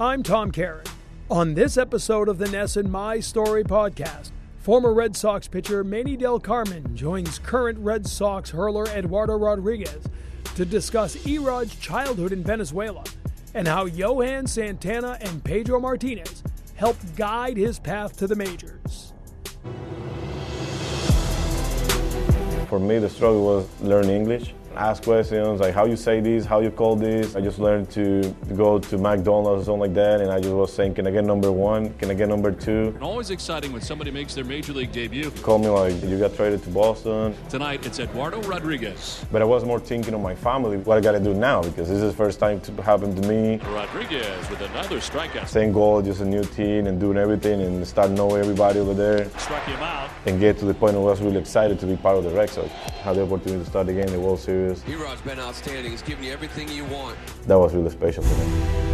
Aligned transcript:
I'm 0.00 0.22
Tom 0.22 0.52
Caron. 0.52 0.86
On 1.28 1.54
this 1.54 1.76
episode 1.76 2.28
of 2.28 2.38
the 2.38 2.44
NESN 2.44 2.88
My 2.88 3.18
Story 3.18 3.64
podcast, 3.64 4.30
former 4.58 4.94
Red 4.94 5.16
Sox 5.16 5.48
pitcher 5.48 5.82
Manny 5.82 6.16
Delcarmen 6.16 6.94
joins 6.94 7.40
current 7.40 7.80
Red 7.80 8.06
Sox 8.06 8.50
hurler 8.50 8.86
Eduardo 8.86 9.36
Rodriguez 9.36 10.04
to 10.54 10.64
discuss 10.64 11.26
Erod's 11.26 11.74
childhood 11.80 12.30
in 12.30 12.44
Venezuela 12.44 13.02
and 13.54 13.66
how 13.66 13.86
Johan 13.86 14.46
Santana 14.46 15.18
and 15.20 15.42
Pedro 15.42 15.80
Martinez 15.80 16.44
helped 16.76 17.16
guide 17.16 17.56
his 17.56 17.80
path 17.80 18.16
to 18.18 18.28
the 18.28 18.36
majors. 18.36 19.12
For 22.68 22.78
me, 22.78 23.00
the 23.00 23.10
struggle 23.10 23.44
was 23.44 23.80
learn 23.80 24.08
English 24.10 24.54
ask 24.78 25.02
questions 25.02 25.60
like 25.60 25.74
how 25.74 25.84
you 25.84 25.96
say 25.96 26.20
this, 26.20 26.46
how 26.46 26.60
you 26.60 26.70
call 26.70 26.94
this. 26.94 27.34
I 27.34 27.40
just 27.40 27.58
learned 27.58 27.90
to 27.90 28.34
go 28.56 28.78
to 28.78 28.98
McDonald's 28.98 29.62
or 29.62 29.64
something 29.64 29.80
like 29.80 29.94
that, 29.94 30.20
and 30.20 30.30
I 30.30 30.38
just 30.38 30.54
was 30.54 30.72
saying, 30.72 30.94
can 30.94 31.06
I 31.06 31.10
get 31.10 31.24
number 31.24 31.50
one? 31.50 31.92
Can 31.94 32.10
I 32.10 32.14
get 32.14 32.28
number 32.28 32.52
two? 32.52 32.92
And 32.94 33.02
always 33.02 33.30
exciting 33.30 33.72
when 33.72 33.82
somebody 33.82 34.12
makes 34.12 34.34
their 34.34 34.44
major 34.44 34.72
league 34.72 34.92
debut. 34.92 35.30
Call 35.42 35.58
me 35.58 35.68
like, 35.68 36.00
you 36.04 36.18
got 36.18 36.34
traded 36.36 36.62
to 36.62 36.70
Boston. 36.70 37.34
Tonight, 37.48 37.84
it's 37.86 37.98
Eduardo 37.98 38.40
Rodriguez. 38.42 39.24
But 39.32 39.42
I 39.42 39.44
was 39.44 39.64
more 39.64 39.80
thinking 39.80 40.14
of 40.14 40.20
my 40.20 40.36
family, 40.36 40.76
what 40.78 40.96
I 40.96 41.00
got 41.00 41.12
to 41.12 41.20
do 41.20 41.34
now, 41.34 41.62
because 41.62 41.88
this 41.88 41.98
is 42.00 42.12
the 42.12 42.16
first 42.16 42.38
time 42.38 42.60
to 42.60 42.82
happen 42.82 43.20
to 43.20 43.28
me. 43.28 43.58
Rodriguez 43.74 44.48
with 44.48 44.60
another 44.60 44.98
strikeout. 44.98 45.48
Same 45.48 45.72
goal, 45.72 46.00
just 46.02 46.20
a 46.20 46.24
new 46.24 46.44
team 46.44 46.86
and 46.86 47.00
doing 47.00 47.18
everything 47.18 47.60
and 47.62 47.84
start 47.86 48.12
knowing 48.12 48.40
everybody 48.40 48.78
over 48.78 48.94
there. 48.94 49.28
Struck 49.38 49.64
him 49.64 49.80
out. 49.80 50.10
And 50.26 50.38
get 50.38 50.56
to 50.58 50.66
the 50.66 50.74
point 50.74 50.94
where 50.94 51.02
I 51.02 51.10
was 51.10 51.20
really 51.20 51.38
excited 51.38 51.80
to 51.80 51.86
be 51.86 51.96
part 51.96 52.16
of 52.16 52.24
the 52.24 52.30
Red 52.30 52.50
Sox. 52.50 52.68
Had 53.02 53.16
the 53.16 53.22
opportunity 53.22 53.64
to 53.64 53.70
start 53.70 53.86
the 53.86 53.92
game, 53.92 54.06
the 54.06 54.20
World 54.20 54.38
Series. 54.38 54.67
Erod's 54.68 55.20
been 55.22 55.38
outstanding. 55.38 55.92
He's 55.92 56.02
given 56.02 56.24
you 56.24 56.32
everything 56.32 56.68
you 56.68 56.84
want. 56.84 57.16
That 57.46 57.58
was 57.58 57.74
really 57.74 57.90
special 57.90 58.22
for 58.22 58.44
me. 58.44 58.88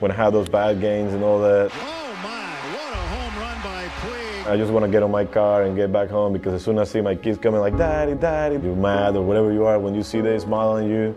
When 0.00 0.10
I 0.10 0.14
had 0.14 0.30
those 0.32 0.48
bad 0.48 0.80
games 0.80 1.12
and 1.12 1.22
all 1.22 1.38
that, 1.40 1.70
Oh 1.74 2.18
my, 2.22 2.50
what 2.74 2.92
a 2.92 2.96
home 2.96 3.36
run 3.38 3.62
by 3.62 3.84
Puig. 4.00 4.39
I 4.50 4.56
just 4.56 4.72
want 4.72 4.84
to 4.84 4.90
get 4.90 5.04
on 5.04 5.12
my 5.12 5.24
car 5.24 5.62
and 5.62 5.76
get 5.76 5.92
back 5.92 6.08
home 6.08 6.32
because 6.32 6.54
as 6.54 6.64
soon 6.64 6.76
as 6.80 6.90
I 6.90 6.92
see 6.94 7.00
my 7.00 7.14
kids 7.14 7.38
coming 7.38 7.60
like, 7.60 7.78
Daddy, 7.78 8.14
Daddy, 8.14 8.56
you're 8.56 8.74
mad 8.74 9.14
or 9.14 9.22
whatever 9.22 9.52
you 9.52 9.64
are, 9.64 9.78
when 9.78 9.94
you 9.94 10.02
see 10.02 10.20
they 10.20 10.40
smile 10.40 10.70
on 10.70 10.90
you, 10.90 11.16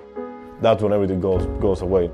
that's 0.62 0.84
when 0.84 0.94
everything 0.94 1.20
goes, 1.20 1.48
goes 1.60 1.82
away. 1.82 2.12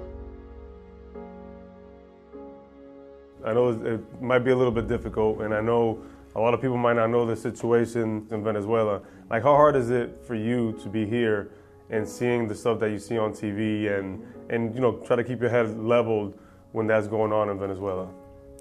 I 3.44 3.52
know 3.52 3.68
it 3.68 4.22
might 4.22 4.40
be 4.40 4.52
a 4.52 4.56
little 4.56 4.72
bit 4.72 4.88
difficult, 4.88 5.42
and 5.42 5.54
I 5.54 5.60
know 5.60 6.02
a 6.38 6.40
lot 6.40 6.54
of 6.54 6.62
people 6.62 6.78
might 6.78 6.96
not 6.96 7.08
know 7.08 7.26
the 7.26 7.36
situation 7.36 8.26
in 8.32 8.42
Venezuela. 8.42 9.02
Like, 9.30 9.44
how 9.44 9.56
hard 9.56 9.76
is 9.76 9.90
it 9.90 10.24
for 10.26 10.36
you 10.36 10.80
to 10.82 10.88
be 10.88 11.06
here 11.06 11.52
and 11.90 12.08
seeing 12.08 12.48
the 12.48 12.56
stuff 12.56 12.80
that 12.80 12.92
you 12.92 12.98
see 12.98 13.18
on 13.18 13.34
TV 13.34 13.94
and, 13.94 14.26
and 14.50 14.74
you 14.74 14.80
know, 14.80 14.94
try 15.06 15.18
to 15.18 15.26
keep 15.26 15.42
your 15.42 15.50
head 15.50 15.78
leveled 15.78 16.40
when 16.72 16.88
that's 16.88 17.10
going 17.10 17.34
on 17.34 17.50
in 17.50 17.60
Venezuela? 17.60 18.08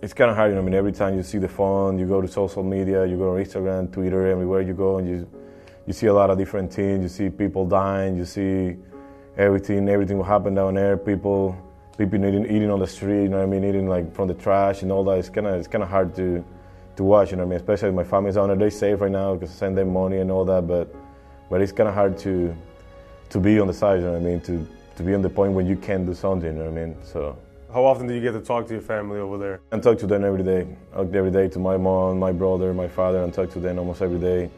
It's 0.00 0.14
kind 0.14 0.30
of 0.30 0.36
hard, 0.36 0.50
you 0.50 0.54
know. 0.54 0.62
I 0.62 0.64
mean, 0.64 0.74
every 0.74 0.92
time 0.92 1.16
you 1.16 1.24
see 1.24 1.38
the 1.38 1.48
phone, 1.48 1.98
you 1.98 2.06
go 2.06 2.20
to 2.20 2.28
social 2.28 2.62
media, 2.62 3.04
you 3.04 3.16
go 3.16 3.36
to 3.36 3.42
Instagram, 3.42 3.92
Twitter, 3.92 4.28
everywhere 4.28 4.60
you 4.60 4.72
go, 4.72 4.98
and 4.98 5.08
you 5.08 5.28
you 5.88 5.92
see 5.92 6.06
a 6.06 6.14
lot 6.14 6.30
of 6.30 6.38
different 6.38 6.72
things. 6.72 7.02
You 7.02 7.08
see 7.08 7.30
people 7.30 7.66
dying. 7.66 8.16
You 8.16 8.24
see 8.24 8.76
everything, 9.36 9.88
everything 9.88 10.18
will 10.18 10.24
happen 10.24 10.54
down 10.54 10.74
there. 10.74 10.96
People, 10.98 11.56
people 11.96 12.24
eating, 12.24 12.44
eating 12.44 12.70
on 12.70 12.78
the 12.78 12.86
street. 12.86 13.22
You 13.22 13.28
know 13.30 13.38
what 13.38 13.44
I 13.44 13.46
mean? 13.46 13.64
Eating 13.64 13.88
like 13.88 14.14
from 14.14 14.28
the 14.28 14.34
trash 14.34 14.82
and 14.82 14.92
all 14.92 15.02
that. 15.04 15.18
It's 15.18 15.30
kind 15.30 15.46
of, 15.46 15.54
it's 15.54 15.66
kind 15.66 15.82
of 15.82 15.88
hard 15.88 16.14
to, 16.16 16.44
to 16.96 17.02
watch. 17.02 17.30
You 17.30 17.38
know 17.38 17.44
what 17.44 17.54
I 17.54 17.56
mean? 17.56 17.60
Especially 17.60 17.90
my 17.90 18.04
family's 18.04 18.34
down 18.34 18.48
there. 18.48 18.56
They're 18.56 18.70
safe 18.70 19.00
right 19.00 19.10
now 19.10 19.34
because 19.34 19.50
I 19.50 19.54
send 19.54 19.78
them 19.78 19.92
money 19.92 20.18
and 20.18 20.30
all 20.30 20.44
that. 20.44 20.66
But, 20.68 20.94
but 21.50 21.62
it's 21.62 21.72
kind 21.72 21.88
of 21.88 21.94
hard 21.94 22.18
to, 22.18 22.54
to 23.30 23.40
be 23.40 23.58
on 23.58 23.66
the 23.66 23.72
side. 23.72 24.00
You 24.00 24.06
know 24.06 24.16
I 24.16 24.20
mean? 24.20 24.40
To, 24.42 24.68
to 24.96 25.02
be 25.02 25.14
on 25.14 25.22
the 25.22 25.30
point 25.30 25.54
when 25.54 25.66
you 25.66 25.76
can't 25.76 26.04
do 26.04 26.12
something. 26.12 26.52
You 26.52 26.64
know 26.64 26.70
what 26.70 26.78
I 26.78 26.84
mean? 26.86 26.96
So. 27.02 27.36
How 27.72 27.84
often 27.84 28.06
do 28.06 28.14
you 28.14 28.22
get 28.22 28.32
to 28.32 28.40
talk 28.40 28.66
to 28.68 28.72
your 28.72 28.82
family 28.82 29.18
over 29.18 29.36
there? 29.36 29.60
I 29.72 29.78
talk 29.78 29.98
to 29.98 30.06
them 30.06 30.24
every 30.24 30.42
day. 30.42 30.66
I 30.94 31.04
talk 31.04 31.14
every 31.14 31.30
day 31.30 31.48
to 31.48 31.58
my 31.58 31.76
mom, 31.76 32.18
my 32.18 32.32
brother, 32.32 32.72
my 32.72 32.88
father, 32.88 33.22
and 33.22 33.32
talk 33.32 33.50
to 33.50 33.60
them 33.60 33.78
almost 33.78 34.00
every 34.00 34.18
day 34.18 34.50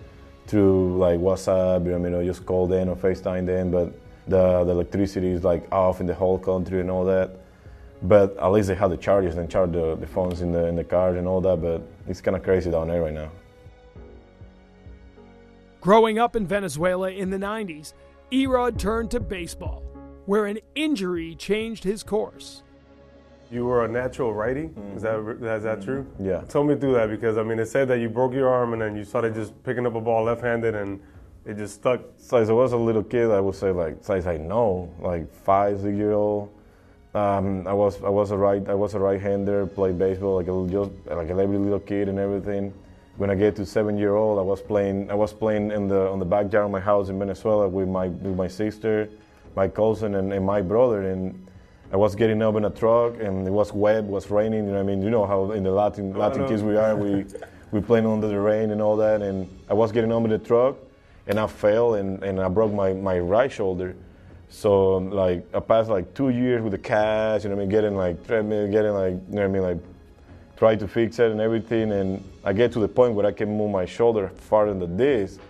through 0.46 0.96
like 0.96 1.18
WhatsApp. 1.18 1.84
You 1.84 1.90
know, 1.90 1.96
I 1.96 1.98
mean, 1.98 2.14
I 2.14 2.24
just 2.24 2.46
call 2.46 2.68
them 2.68 2.88
or 2.88 2.94
FaceTime 2.94 3.46
them. 3.46 3.72
But 3.72 3.92
the, 4.28 4.62
the 4.62 4.70
electricity 4.70 5.30
is 5.30 5.42
like 5.42 5.66
off 5.72 6.00
in 6.00 6.06
the 6.06 6.14
whole 6.14 6.38
country 6.38 6.80
and 6.80 6.88
all 6.88 7.04
that. 7.06 7.32
But 8.02 8.36
at 8.38 8.52
least 8.52 8.68
they 8.68 8.76
have 8.76 8.90
the 8.90 8.96
chargers 8.96 9.36
and 9.36 9.50
charge 9.50 9.72
the, 9.72 9.96
the 9.96 10.06
phones 10.06 10.40
in 10.40 10.52
the 10.52 10.66
in 10.66 10.76
the 10.76 10.84
cars 10.84 11.18
and 11.18 11.26
all 11.26 11.40
that. 11.40 11.60
But 11.60 11.82
it's 12.06 12.20
kind 12.20 12.36
of 12.36 12.44
crazy 12.44 12.70
down 12.70 12.86
there 12.86 13.02
right 13.02 13.12
now. 13.12 13.32
Growing 15.80 16.20
up 16.20 16.36
in 16.36 16.46
Venezuela 16.46 17.10
in 17.10 17.30
the 17.30 17.38
90s, 17.38 17.92
Erod 18.30 18.78
turned 18.78 19.10
to 19.10 19.18
baseball, 19.18 19.82
where 20.26 20.46
an 20.46 20.60
injury 20.76 21.34
changed 21.34 21.82
his 21.82 22.04
course. 22.04 22.62
You 23.50 23.64
were 23.64 23.84
a 23.84 23.88
natural 23.88 24.32
righty. 24.32 24.70
Is 24.94 25.02
that 25.02 25.18
is 25.42 25.62
that 25.64 25.82
true? 25.82 26.06
Yeah. 26.20 26.42
Tell 26.42 26.62
me 26.62 26.76
through 26.76 26.94
that 26.94 27.10
because 27.10 27.36
I 27.36 27.42
mean, 27.42 27.58
it 27.58 27.66
said 27.66 27.88
that 27.88 27.98
you 27.98 28.08
broke 28.08 28.32
your 28.32 28.48
arm 28.48 28.74
and 28.74 28.82
then 28.82 28.96
you 28.96 29.04
started 29.04 29.34
just 29.34 29.60
picking 29.64 29.86
up 29.86 29.96
a 29.96 30.00
ball 30.00 30.22
left-handed 30.24 30.76
and 30.76 31.00
it 31.44 31.56
just 31.56 31.74
stuck. 31.74 32.00
Since 32.16 32.48
I 32.48 32.52
was 32.52 32.72
a 32.72 32.76
little 32.76 33.02
kid, 33.02 33.30
I 33.30 33.40
would 33.40 33.56
say 33.56 33.72
like 33.72 33.98
since 34.02 34.26
I 34.26 34.36
know, 34.36 34.92
like 35.00 35.32
five, 35.32 35.80
six 35.80 35.96
year 35.96 36.12
old. 36.12 36.50
Um, 37.12 37.66
I 37.66 37.72
was 37.72 38.00
I 38.04 38.08
was 38.08 38.30
a 38.30 38.36
right 38.36 38.66
I 38.68 38.74
was 38.74 38.94
a 38.94 39.00
right 39.00 39.20
hander, 39.20 39.66
played 39.66 39.98
baseball 39.98 40.36
like 40.36 40.46
a 40.46 40.52
little, 40.52 40.86
just 40.86 41.06
like 41.08 41.28
every 41.28 41.58
little 41.58 41.80
kid 41.80 42.08
and 42.08 42.20
everything. 42.20 42.72
When 43.16 43.30
I 43.30 43.34
get 43.34 43.56
to 43.56 43.66
seven 43.66 43.98
year 43.98 44.14
old, 44.14 44.38
I 44.38 44.42
was 44.42 44.62
playing 44.62 45.10
I 45.10 45.14
was 45.14 45.32
playing 45.32 45.72
in 45.72 45.88
the 45.88 46.08
on 46.08 46.20
the 46.20 46.24
backyard 46.24 46.66
of 46.66 46.70
my 46.70 46.78
house 46.78 47.08
in 47.08 47.18
Venezuela 47.18 47.68
with 47.68 47.88
my 47.88 48.06
with 48.06 48.36
my 48.36 48.46
sister, 48.46 49.08
my 49.56 49.66
cousin, 49.66 50.14
and, 50.14 50.32
and 50.32 50.46
my 50.46 50.62
brother. 50.62 51.10
And 51.10 51.48
I 51.92 51.96
was 51.96 52.14
getting 52.14 52.40
up 52.40 52.54
in 52.54 52.64
a 52.64 52.70
truck, 52.70 53.14
and 53.20 53.46
it 53.46 53.50
was 53.50 53.72
wet, 53.72 54.04
was 54.04 54.30
raining. 54.30 54.66
You 54.66 54.72
know, 54.72 54.72
what 54.74 54.80
I 54.80 54.82
mean, 54.84 55.02
you 55.02 55.10
know 55.10 55.26
how 55.26 55.50
in 55.50 55.64
the 55.64 55.72
Latin 55.72 56.14
Latin 56.14 56.46
kids 56.46 56.62
we 56.62 56.76
are, 56.76 56.94
we 56.94 57.24
we 57.72 57.80
playing 57.80 58.06
under 58.06 58.28
the 58.28 58.38
rain 58.38 58.70
and 58.70 58.80
all 58.80 58.96
that. 58.96 59.22
And 59.22 59.48
I 59.68 59.74
was 59.74 59.90
getting 59.90 60.12
up 60.12 60.22
in 60.22 60.30
the 60.30 60.38
truck, 60.38 60.76
and 61.26 61.38
I 61.38 61.46
fell 61.48 61.94
and, 61.94 62.22
and 62.22 62.40
I 62.40 62.48
broke 62.48 62.72
my, 62.72 62.92
my 62.92 63.18
right 63.18 63.50
shoulder. 63.50 63.96
So 64.48 64.98
like 64.98 65.44
I 65.54 65.60
passed 65.60 65.90
like 65.90 66.14
two 66.14 66.28
years 66.30 66.62
with 66.62 66.72
the 66.72 66.78
cast, 66.78 67.44
you 67.44 67.50
know 67.50 67.56
what 67.56 67.62
I 67.62 67.64
mean, 67.64 67.70
getting 67.70 67.96
like 67.96 68.24
treadmill, 68.26 68.70
getting 68.70 68.92
like 68.92 69.12
you 69.12 69.34
know 69.34 69.42
what 69.42 69.44
I 69.44 69.48
mean, 69.48 69.62
like 69.62 69.78
try 70.56 70.76
to 70.76 70.86
fix 70.86 71.18
it 71.18 71.32
and 71.32 71.40
everything. 71.40 71.90
And 71.90 72.22
I 72.44 72.52
get 72.52 72.72
to 72.72 72.80
the 72.80 72.88
point 72.88 73.14
where 73.14 73.26
I 73.26 73.32
can 73.32 73.56
move 73.56 73.70
my 73.70 73.84
shoulder 73.84 74.30
farther 74.36 74.74
than 74.74 74.96
this. 74.96 75.40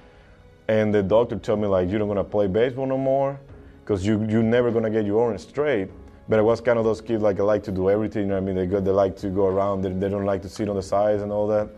And 0.68 0.94
the 0.94 1.02
doctor 1.02 1.36
told 1.36 1.60
me 1.60 1.66
like 1.66 1.90
you're 1.90 1.98
not 1.98 2.08
gonna 2.08 2.24
play 2.24 2.46
baseball 2.46 2.86
no 2.86 2.96
more, 2.96 3.38
because 3.82 4.06
you 4.06 4.24
you're 4.26 4.42
never 4.42 4.70
gonna 4.70 4.90
get 4.90 5.04
your 5.04 5.26
arm 5.26 5.36
straight. 5.36 5.88
But 6.30 6.38
I 6.38 6.42
was 6.42 6.60
kind 6.60 6.78
of 6.78 6.84
those 6.84 7.00
kids 7.00 7.24
like 7.24 7.40
I 7.40 7.42
like 7.42 7.64
to 7.64 7.72
do 7.72 7.90
everything. 7.90 8.22
You 8.22 8.28
know 8.28 8.34
what 8.34 8.42
I 8.44 8.46
mean? 8.46 8.54
They 8.54 8.66
go, 8.66 8.78
they 8.78 8.92
like 8.92 9.16
to 9.16 9.28
go 9.28 9.46
around. 9.46 9.82
They, 9.82 9.90
they 9.90 10.08
don't 10.08 10.24
like 10.24 10.42
to 10.42 10.48
sit 10.48 10.68
on 10.68 10.76
the 10.76 10.82
sides 10.82 11.22
and 11.22 11.32
all 11.32 11.48
that. 11.48 11.68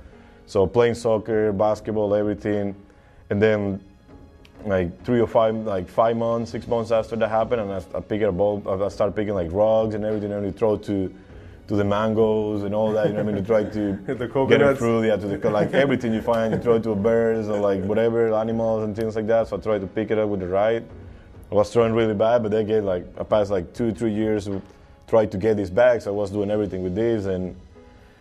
So 0.45 0.67
playing 0.67 0.95
soccer, 0.95 1.53
basketball, 1.53 2.15
everything, 2.15 2.77
and 3.31 3.41
then 3.41 3.81
like 4.67 5.05
three 5.05 5.21
or 5.21 5.27
five, 5.27 5.55
like 5.55 5.89
five 5.89 6.19
months, 6.19 6.51
six 6.51 6.69
months 6.69 6.91
after 6.91 7.17
that 7.17 7.29
happened, 7.31 7.63
and 7.63 7.73
I, 7.73 7.83
I 7.97 8.01
picked 8.01 8.23
a 8.25 8.31
ball. 8.31 8.63
I 8.85 8.89
started 8.89 9.17
picking 9.17 9.33
like 9.33 9.51
rugs 9.53 9.95
and 9.95 10.05
everything, 10.05 10.31
and 10.33 10.45
we 10.45 10.53
throw 10.53 10.77
to 10.77 11.15
to 11.69 11.77
the 11.77 11.85
mangoes 11.85 12.65
and 12.65 12.75
all 12.75 12.93
that. 12.93 13.07
You 13.07 13.15
know 13.15 13.25
what 13.25 13.31
I 13.31 13.33
mean? 13.33 13.43
To 13.43 13.49
try 13.49 13.65
to 13.65 13.93
The 14.07 14.15
get 14.15 14.33
coconuts. 14.33 14.79
fruit, 14.79 15.07
yeah, 15.07 15.17
to 15.17 15.27
the, 15.29 15.51
like 15.61 15.73
everything 15.73 16.13
you 16.13 16.21
find, 16.21 16.53
you 16.53 16.61
throw 16.61 16.75
it 16.75 16.83
to 16.83 16.95
birds 16.95 17.49
or 17.49 17.59
like 17.59 17.83
whatever 17.85 18.35
animals 18.35 18.85
and 18.85 18.95
things 18.95 19.17
like 19.17 19.29
that. 19.29 19.49
So 19.49 19.57
I 19.57 19.61
tried 19.61 19.81
to 19.81 19.87
pick 19.87 20.11
it 20.11 20.19
up 20.19 20.29
with 20.29 20.41
the 20.41 20.49
right. 20.49 20.85
I 21.53 21.55
was 21.55 21.71
throwing 21.71 21.93
really 21.93 22.15
bad, 22.15 22.43
but 22.43 22.51
they 22.51 22.65
get 22.65 22.83
like 22.83 23.05
I 23.21 23.25
passed 23.25 23.51
like 23.51 23.75
two, 23.75 23.93
three 23.93 24.13
years 24.15 24.49
tried 25.07 25.31
to 25.33 25.37
get 25.37 25.59
these 25.59 25.69
bags. 25.69 26.07
I 26.07 26.11
was 26.11 26.31
doing 26.31 26.51
everything 26.51 26.83
with 26.83 26.95
these, 26.95 27.27
and 27.27 27.55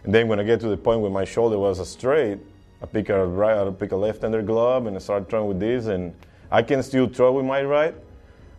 and 0.03 0.13
then 0.13 0.27
when 0.27 0.37
I 0.37 0.43
get 0.43 0.59
to 0.59 0.67
the 0.67 0.75
point 0.75 0.99
where 0.99 1.09
my 1.11 1.23
shoulder 1.23 1.57
was 1.57 1.77
straight, 1.89 2.39
I 2.83 2.85
pick 2.87 3.07
a 3.07 3.25
right, 3.25 3.57
I 3.57 3.71
pick 3.71 3.93
a 3.93 3.95
left-hander 3.95 4.41
glove, 4.41 4.85
and 4.85 4.97
I 4.97 4.99
start 4.99 5.29
throwing 5.29 5.47
with 5.47 5.61
this, 5.61 5.85
and 5.85 6.13
I 6.51 6.61
can 6.61 6.83
still 6.83 7.07
throw 7.07 7.31
with 7.31 7.45
my 7.45 7.63
right, 7.63 7.95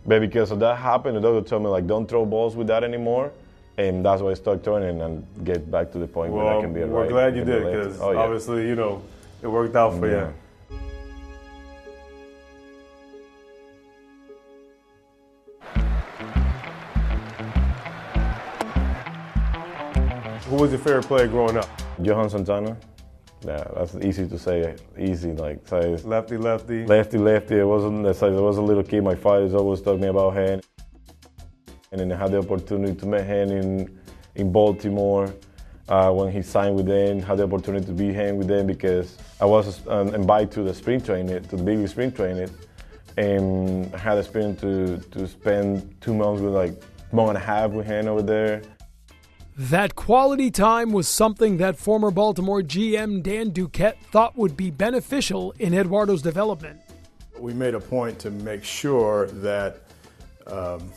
but 0.06 0.20
because 0.20 0.50
of 0.50 0.60
that 0.60 0.78
happened, 0.78 1.18
the 1.18 1.20
doctor 1.20 1.46
told 1.46 1.64
me 1.64 1.68
like 1.68 1.86
don't 1.86 2.08
throw 2.08 2.24
balls 2.24 2.56
with 2.56 2.68
that 2.68 2.82
anymore, 2.82 3.30
and 3.76 4.02
that's 4.02 4.22
why 4.22 4.30
I 4.30 4.34
started 4.34 4.64
throwing 4.64 5.02
and, 5.02 5.26
get 5.44 5.70
back 5.70 5.92
to 5.92 5.98
the 5.98 6.06
point 6.06 6.32
where 6.32 6.46
I 6.46 6.62
can 6.62 6.72
be 6.72 6.80
a 6.80 6.86
we're 6.86 7.02
right. 7.02 7.10
glad 7.10 7.36
you 7.36 7.42
a 7.42 7.44
did 7.44 7.64
because 7.64 8.00
Oh, 8.00 8.12
yeah. 8.12 8.20
obviously, 8.20 8.66
you 8.66 8.74
know, 8.76 9.02
it 9.42 9.48
worked 9.48 9.76
out 9.76 9.98
for 9.98 10.08
Yeah. 10.08 10.28
you. 10.28 10.34
Was 20.62 20.70
your 20.70 20.78
favorite 20.78 21.06
player 21.06 21.26
growing 21.26 21.56
up? 21.56 21.68
Johan 22.00 22.30
Santana. 22.30 22.76
Yeah, 23.44 23.64
that's 23.74 23.96
easy 23.96 24.28
to 24.28 24.38
say. 24.38 24.76
Easy, 24.96 25.32
like 25.32 25.66
say 25.66 25.96
Lefty, 26.04 26.36
lefty. 26.36 26.86
lefty, 26.86 27.18
lefty. 27.18 27.56
It 27.58 27.64
wasn't. 27.64 28.06
As 28.06 28.22
I 28.22 28.28
was 28.28 28.58
a 28.58 28.62
little 28.62 28.84
kid, 28.84 29.02
my 29.02 29.16
father's 29.16 29.54
always 29.54 29.82
talked 29.82 30.00
me 30.00 30.06
about 30.06 30.36
him, 30.36 30.60
and 31.90 32.00
then 32.00 32.12
I 32.12 32.16
had 32.16 32.30
the 32.30 32.38
opportunity 32.38 32.94
to 32.94 33.06
meet 33.06 33.24
him 33.24 33.50
in 33.50 34.00
in 34.36 34.52
Baltimore. 34.52 35.34
Uh, 35.88 36.12
when 36.12 36.30
he 36.30 36.42
signed 36.42 36.76
with 36.76 36.86
them, 36.86 37.20
had 37.20 37.38
the 37.38 37.42
opportunity 37.42 37.84
to 37.84 37.92
be 37.92 38.12
him 38.12 38.36
with 38.36 38.46
them 38.46 38.68
because 38.68 39.18
I 39.40 39.46
was 39.46 39.84
um, 39.88 40.14
invited 40.14 40.52
to 40.52 40.62
the 40.62 40.72
spring 40.72 41.00
training, 41.00 41.42
to 41.42 41.56
the 41.56 41.62
big 41.64 41.88
spring 41.88 42.12
training, 42.12 42.50
and 43.16 43.92
I 43.92 43.98
had 43.98 44.14
the 44.14 44.20
experience 44.20 44.60
to, 44.60 44.98
to 45.10 45.26
spend 45.26 46.00
two 46.00 46.14
months 46.14 46.40
with 46.40 46.54
like 46.54 46.74
month 47.12 47.30
and 47.30 47.36
a 47.36 47.40
half 47.40 47.72
with 47.72 47.84
him 47.84 48.06
over 48.06 48.22
there. 48.22 48.62
That 49.56 49.94
quality 49.94 50.50
time 50.50 50.92
was 50.92 51.06
something 51.06 51.58
that 51.58 51.76
former 51.76 52.10
Baltimore 52.10 52.62
GM 52.62 53.22
Dan 53.22 53.50
Duquette 53.50 53.98
thought 54.10 54.34
would 54.34 54.56
be 54.56 54.70
beneficial 54.70 55.52
in 55.58 55.74
Eduardo's 55.74 56.22
development. 56.22 56.80
We 57.38 57.52
made 57.52 57.74
a 57.74 57.80
point 57.80 58.18
to 58.20 58.30
make 58.30 58.64
sure 58.64 59.26
that 59.26 59.82
um, 60.46 60.90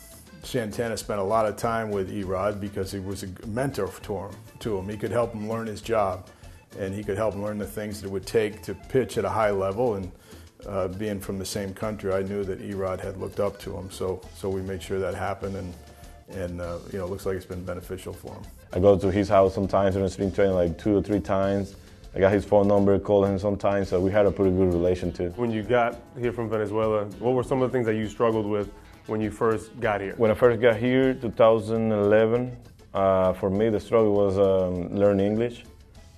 Santana 0.43 0.95
spent 0.95 1.19
a 1.19 1.23
lot 1.23 1.45
of 1.45 1.57
time 1.57 1.91
with 1.91 2.09
Erod 2.09 2.61
because 2.61 2.93
he 2.93 2.99
was 2.99 3.23
a 3.23 3.47
mentor 3.47 3.89
to 4.03 4.17
him. 4.17 4.31
To 4.59 4.77
him, 4.77 4.87
he 4.87 4.95
could 4.95 5.11
help 5.11 5.33
him 5.33 5.49
learn 5.49 5.67
his 5.67 5.81
job, 5.81 6.29
and 6.79 6.95
he 6.95 7.03
could 7.03 7.17
help 7.17 7.33
him 7.33 7.43
learn 7.43 7.57
the 7.57 7.67
things 7.67 7.99
that 7.99 8.07
it 8.07 8.11
would 8.11 8.25
take 8.25 8.61
to 8.63 8.73
pitch 8.73 9.17
at 9.17 9.25
a 9.25 9.29
high 9.29 9.51
level. 9.51 9.95
And 9.95 10.11
uh, 10.65 10.87
being 10.87 11.19
from 11.19 11.39
the 11.39 11.45
same 11.45 11.73
country, 11.73 12.13
I 12.13 12.21
knew 12.21 12.45
that 12.45 12.61
Erod 12.61 13.01
had 13.01 13.17
looked 13.17 13.41
up 13.41 13.59
to 13.59 13.75
him, 13.75 13.91
so 13.91 14.21
so 14.33 14.47
we 14.47 14.61
made 14.61 14.81
sure 14.81 14.99
that 14.99 15.13
happened, 15.13 15.57
and 15.57 15.73
and 16.30 16.62
uh, 16.62 16.77
you 16.92 17.00
know, 17.00 17.06
it 17.06 17.10
looks 17.10 17.25
like 17.25 17.36
it's 17.36 17.45
been 17.45 17.63
beneficial 17.63 18.13
for 18.13 18.33
him. 18.33 18.44
I 18.74 18.80
go 18.80 18.98
to 18.98 19.12
his 19.12 19.30
house 19.30 19.54
sometimes 19.54 19.95
during 19.95 20.10
spring 20.10 20.31
training, 20.31 20.56
like 20.56 20.77
two 20.77 20.98
or 20.98 21.01
three 21.01 21.19
times. 21.19 21.75
I 22.16 22.19
got 22.19 22.31
his 22.31 22.45
phone 22.45 22.68
number, 22.68 22.98
called 22.98 23.27
him 23.27 23.38
sometimes, 23.38 23.89
so 23.89 24.00
we 24.00 24.10
had 24.10 24.25
a 24.25 24.31
pretty 24.31 24.51
good 24.51 24.74
relation 24.74 25.12
too. 25.12 25.33
When 25.36 25.51
you 25.51 25.63
got 25.63 26.00
here 26.18 26.31
from 26.31 26.50
Venezuela, 26.50 27.06
what 27.19 27.33
were 27.33 27.44
some 27.44 27.62
of 27.62 27.69
the 27.69 27.75
things 27.75 27.86
that 27.88 27.95
you 27.95 28.07
struggled 28.07 28.45
with 28.45 28.72
when 29.07 29.19
you 29.19 29.30
first 29.30 29.77
got 29.81 30.00
here? 30.00 30.13
When 30.16 30.31
I 30.31 30.33
first 30.33 30.62
got 30.62 30.77
here, 30.77 31.13
2011, 31.13 32.56
uh, 32.94 33.33
for 33.33 33.50
me 33.50 33.69
the 33.69 33.80
struggle 33.81 34.13
was 34.13 34.38
um, 34.38 34.95
learning 34.95 35.25
English. 35.25 35.66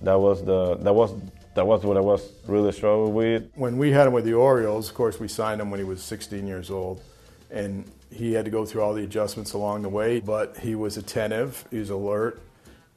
That 0.03 0.19
was 0.19 0.45
the 0.45 0.75
that 0.75 0.93
was 0.93 1.15
that 1.55 1.65
was 1.65 1.83
what 1.83 1.97
I 1.97 2.01
was 2.01 2.31
really 2.45 2.71
struggling 2.71 3.15
with. 3.15 3.51
When 3.55 3.79
we 3.79 3.91
had 3.91 4.05
him 4.05 4.13
with 4.13 4.25
the 4.25 4.33
Orioles, 4.33 4.89
of 4.89 4.95
course, 4.95 5.19
we 5.19 5.27
signed 5.27 5.59
him 5.59 5.71
when 5.71 5.79
he 5.79 5.83
was 5.83 6.03
16 6.03 6.45
years 6.45 6.69
old, 6.69 7.01
and 7.49 7.91
he 8.11 8.33
had 8.33 8.45
to 8.45 8.51
go 8.51 8.65
through 8.65 8.81
all 8.81 8.93
the 8.93 9.03
adjustments 9.03 9.53
along 9.53 9.81
the 9.83 9.89
way. 9.89 10.19
But 10.19 10.57
he 10.57 10.75
was 10.75 10.97
attentive, 10.97 11.65
he 11.71 11.79
was 11.79 11.89
alert, 11.89 12.41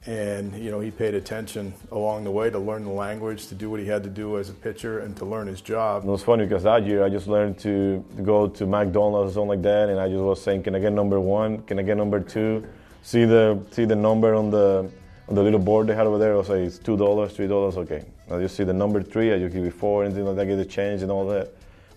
and 0.05 0.53
you 0.55 0.71
know 0.71 0.79
he 0.79 0.91
paid 0.91 1.13
attention 1.13 1.73
along 1.91 2.23
the 2.23 2.31
way 2.31 2.49
to 2.49 2.57
learn 2.59 2.83
the 2.83 2.91
language, 2.91 3.47
to 3.47 3.55
do 3.55 3.69
what 3.69 3.79
he 3.79 3.87
had 3.87 4.03
to 4.03 4.09
do 4.09 4.37
as 4.39 4.49
a 4.49 4.53
pitcher, 4.53 4.99
and 4.99 5.15
to 5.17 5.25
learn 5.25 5.47
his 5.47 5.61
job. 5.61 6.03
It 6.03 6.07
was 6.07 6.23
funny 6.23 6.45
because 6.45 6.63
that 6.63 6.85
year 6.85 7.03
I 7.03 7.09
just 7.09 7.27
learned 7.27 7.59
to, 7.59 8.03
go 8.23 8.47
to 8.47 8.65
McDonald's 8.65 9.31
or 9.31 9.33
something 9.33 9.49
like 9.49 9.61
that, 9.63 9.89
and 9.89 9.99
I 9.99 10.07
just 10.07 10.21
was 10.21 10.41
saying, 10.41 10.63
"Can 10.63 10.75
I 10.75 10.79
get 10.79 10.93
number 10.93 11.19
one? 11.19 11.61
Can 11.63 11.79
I 11.79 11.83
get 11.83 11.97
number 11.97 12.19
two? 12.19 12.65
See 13.03 13.25
the 13.25 13.59
see 13.71 13.85
the 13.85 13.95
number 13.95 14.33
on 14.33 14.49
the 14.49 14.89
on 15.27 15.35
the 15.35 15.43
little 15.43 15.59
board 15.59 15.87
they 15.87 15.95
had 15.95 16.07
over 16.07 16.17
there. 16.17 16.33
I 16.33 16.37
was 16.37 16.49
like, 16.49 16.59
"It's 16.59 16.77
two 16.77 16.97
dollars, 16.97 17.33
three 17.33 17.47
dollars, 17.47 17.77
okay." 17.77 18.03
I 18.29 18.39
just 18.39 18.55
see 18.55 18.63
the 18.63 18.73
number 18.73 19.03
three. 19.03 19.33
I 19.33 19.39
just 19.39 19.53
give 19.53 19.65
it 19.65 19.73
four, 19.73 20.05
and 20.05 20.15
then 20.15 20.27
I 20.27 20.45
get 20.45 20.55
the 20.55 20.65
change 20.65 21.01
and 21.01 21.11
all 21.11 21.27
that. 21.27 21.49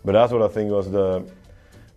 But 0.04 0.12
that's 0.12 0.32
what 0.32 0.42
I 0.42 0.48
think 0.48 0.70
was 0.70 0.90
the 0.90 1.24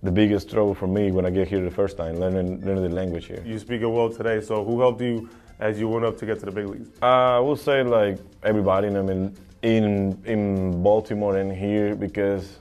the 0.03 0.11
biggest 0.11 0.49
struggle 0.49 0.75
for 0.75 0.88
me 0.88 1.11
when 1.11 1.25
I 1.25 1.29
get 1.29 1.47
here 1.47 1.63
the 1.63 1.71
first 1.71 1.97
time, 1.97 2.19
learning 2.19 2.65
learning 2.65 2.83
the 2.83 2.89
language 2.89 3.25
here. 3.25 3.44
You 3.45 3.59
speak 3.59 3.81
it 3.81 3.88
well 3.88 4.09
today, 4.09 4.41
so 4.41 4.63
who 4.63 4.79
helped 4.79 5.01
you 5.01 5.29
as 5.59 5.79
you 5.79 5.88
went 5.88 6.05
up 6.05 6.17
to 6.19 6.25
get 6.25 6.39
to 6.39 6.45
the 6.45 6.51
big 6.51 6.67
leagues? 6.67 6.89
Uh, 7.01 7.38
I 7.38 7.39
will 7.39 7.55
say 7.55 7.83
like 7.83 8.19
everybody. 8.44 8.88
I 8.88 9.01
mean, 9.01 9.35
in 9.63 10.21
in 10.25 10.83
Baltimore 10.83 11.38
and 11.38 11.51
here 11.51 11.95
because 11.95 12.59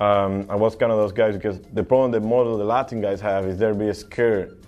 um, 0.00 0.46
I 0.48 0.56
was 0.56 0.74
kind 0.74 0.90
of 0.90 0.98
those 0.98 1.12
guys 1.12 1.36
because 1.36 1.60
the 1.72 1.84
problem 1.84 2.10
that 2.12 2.22
most 2.22 2.48
of 2.48 2.58
the 2.58 2.64
Latin 2.64 3.00
guys 3.00 3.20
have 3.20 3.46
is 3.46 3.58
they're 3.58 3.74
being 3.74 3.92
scared 3.94 4.58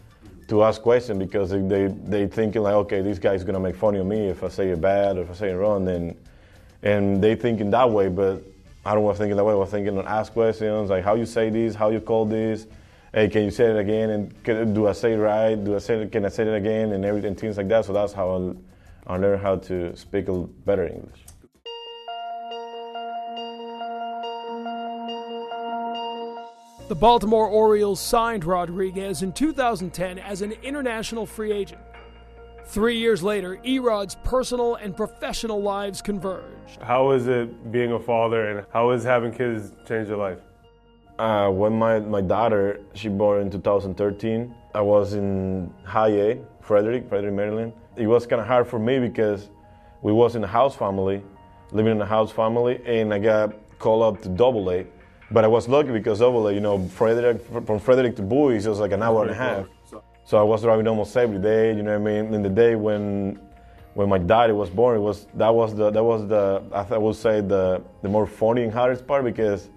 to 0.49 0.63
ask 0.63 0.81
questions 0.83 1.19
because 1.19 1.51
they 1.51 1.61
they, 1.61 1.87
they 1.89 2.27
thinking 2.29 2.63
like 2.63 2.75
okay 2.75 3.03
this 3.03 3.19
guy's 3.19 3.43
gonna 3.43 3.61
make 3.61 3.75
fun 3.75 3.97
of 3.97 4.07
me 4.07 4.29
if 4.29 4.45
I 4.45 4.49
say 4.49 4.69
it 4.69 4.81
bad 4.81 5.17
or 5.19 5.23
if 5.23 5.31
I 5.31 5.35
say 5.35 5.51
it 5.51 5.55
wrong 5.55 5.85
then 5.85 6.17
and 6.83 7.23
they 7.23 7.35
thinking 7.35 7.71
that 7.71 7.91
way 7.91 8.09
but 8.09 8.45
I 8.87 8.95
don't 8.95 9.03
was 9.03 9.19
thinking 9.19 9.37
that 9.37 9.45
way 9.45 9.53
I 9.53 9.57
was 9.57 9.71
thinking 9.71 9.99
ask 10.01 10.33
questions 10.33 10.91
like 10.91 11.05
how 11.05 11.15
you 11.15 11.27
say 11.27 11.51
this 11.51 11.75
how 11.75 11.91
you 11.91 12.01
call 12.01 12.27
this 12.27 12.67
hey, 13.15 13.29
can 13.29 13.45
you 13.45 13.51
say 13.51 13.67
it 13.67 13.77
again? 13.77 14.11
And 14.11 14.43
can, 14.43 14.75
do 14.75 14.89
I 14.89 14.93
say 14.93 15.13
it 15.13 15.19
right? 15.19 15.55
Do 15.55 15.77
I 15.77 15.79
say 15.79 16.03
it, 16.03 16.11
can 16.11 16.25
I 16.25 16.29
say 16.29 16.43
it 16.43 16.55
again? 16.55 16.93
And 16.93 17.05
everything, 17.05 17.37
things 17.37 17.57
like 17.57 17.69
that. 17.69 17.85
So 17.85 17.93
that's 17.93 18.13
how 18.13 18.55
I, 19.07 19.15
I 19.15 19.17
learned 19.17 19.41
how 19.41 19.57
to 19.57 19.97
speak 19.97 20.27
better 20.67 20.87
English. 20.87 21.21
The 26.89 26.95
Baltimore 26.95 27.47
Orioles 27.47 28.01
signed 28.01 28.45
Rodriguez 28.45 29.23
in 29.23 29.33
2010 29.33 30.19
as 30.19 30.43
an 30.43 30.53
international 30.63 31.25
free 31.25 31.53
agent. 31.53 31.81
Three 32.67 32.97
years 32.97 33.23
later, 33.23 33.59
Erod's 33.63 34.17
personal 34.25 34.77
and 34.77 34.97
professional 34.97 35.63
lives 35.63 36.01
converged. 36.01 36.81
How 36.81 37.11
is 37.13 37.29
it 37.29 37.71
being 37.71 37.93
a 37.93 38.01
father, 38.01 38.49
and 38.49 38.67
how 38.73 38.91
is 38.91 39.05
having 39.05 39.33
kids 39.33 39.73
change 39.87 40.09
your 40.09 40.17
life? 40.17 40.39
Uh, 41.19 41.49
when 41.51 41.73
my, 41.79 42.01
my 42.01 42.21
daughter, 42.21 42.81
she 42.95 43.09
born 43.09 43.43
in 43.43 43.51
2013, 43.51 44.53
I 44.75 44.81
was 44.81 45.15
in 45.15 45.73
high 45.85 46.09
A, 46.09 46.39
Frederick, 46.61 47.09
Frederick, 47.09 47.35
Maryland. 47.35 47.73
It 47.97 48.07
was 48.07 48.27
kind 48.27 48.41
of 48.41 48.49
hard 48.49 48.67
for 48.67 48.79
me 48.79 48.99
because 48.99 49.51
we 50.03 50.13
was 50.13 50.35
in 50.35 50.43
a 50.43 50.49
house 50.49 50.75
family, 50.75 51.23
living 51.71 51.93
in 51.93 52.01
a 52.01 52.07
house 52.07 52.33
family, 52.33 52.81
and 52.87 53.15
I 53.15 53.19
got 53.19 53.55
called 53.79 54.03
up 54.17 54.23
to 54.23 54.29
double 54.29 54.71
A. 54.73 54.87
But 55.31 55.45
I 55.45 55.49
was 55.49 55.69
lucky 55.69 55.93
because 55.93 56.19
double 56.19 56.49
A, 56.49 56.53
you 56.53 56.61
know, 56.61 56.89
Frederick, 56.89 57.45
from 57.67 57.79
Frederick 57.79 58.17
to 58.17 58.23
Bowie 58.23 58.57
is 58.57 58.65
just 58.65 58.81
like 58.81 58.93
an 58.93 59.03
hour 59.03 59.23
and 59.23 59.31
a 59.31 59.35
half. 59.35 59.67
So 60.27 60.39
I 60.39 60.43
was 60.43 60.63
driving 60.63 60.89
almost 60.89 61.17
every 61.17 61.39
day, 61.39 61.77
you 61.77 61.83
know 61.83 61.99
what 61.99 62.09
I 62.09 62.23
mean? 62.23 62.33
In 62.33 62.43
the 62.43 62.49
day 62.49 62.77
when 62.77 63.39
when 63.93 64.09
my 64.09 64.19
daughter 64.19 64.55
was 64.55 64.71
born, 64.71 64.97
it 64.97 65.01
was 65.01 65.27
that 65.35 65.55
was 65.55 65.75
the 65.75 65.91
that 65.91 66.03
was 66.03 66.27
the 66.27 66.63
I 66.73 66.99
would 66.99 67.17
say 67.17 67.41
the 67.43 67.83
the 68.03 68.09
more 68.09 68.27
funny 68.27 68.63
and 68.63 68.73
hardest 68.73 69.07
part 69.07 69.25
because 69.25 69.69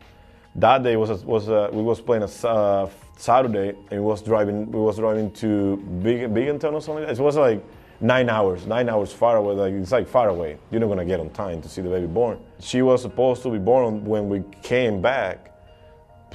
that 0.55 0.83
day 0.83 0.95
was 0.95 1.09
a, 1.09 1.15
was 1.25 1.49
uh, 1.49 1.69
we 1.73 1.83
was 1.83 1.99
playing 1.99 2.23
a 2.23 2.47
uh, 2.47 2.89
Saturday 3.17 3.69
and 3.91 3.99
we 3.99 4.07
was 4.07 4.21
driving 4.21 4.71
we 4.71 4.79
was 4.79 4.97
driving 4.97 5.31
to 5.31 5.77
Big 6.01 6.33
Binghamton 6.33 6.73
or 6.73 6.81
something. 6.81 7.03
It 7.03 7.19
was 7.19 7.35
like 7.35 7.61
nine 7.99 8.29
hours, 8.29 8.65
nine 8.65 8.87
hours 8.87 9.11
far 9.11 9.35
away. 9.35 9.53
Like 9.53 9.73
it's 9.73 9.91
like 9.91 10.07
far 10.07 10.29
away. 10.29 10.57
You're 10.71 10.79
not 10.79 10.87
gonna 10.87 11.05
get 11.05 11.19
on 11.19 11.29
time 11.31 11.61
to 11.61 11.67
see 11.67 11.81
the 11.81 11.89
baby 11.89 12.07
born. 12.07 12.39
She 12.59 12.81
was 12.81 13.01
supposed 13.01 13.43
to 13.43 13.51
be 13.51 13.59
born 13.59 14.05
when 14.05 14.29
we 14.29 14.43
came 14.63 15.01
back. 15.01 15.51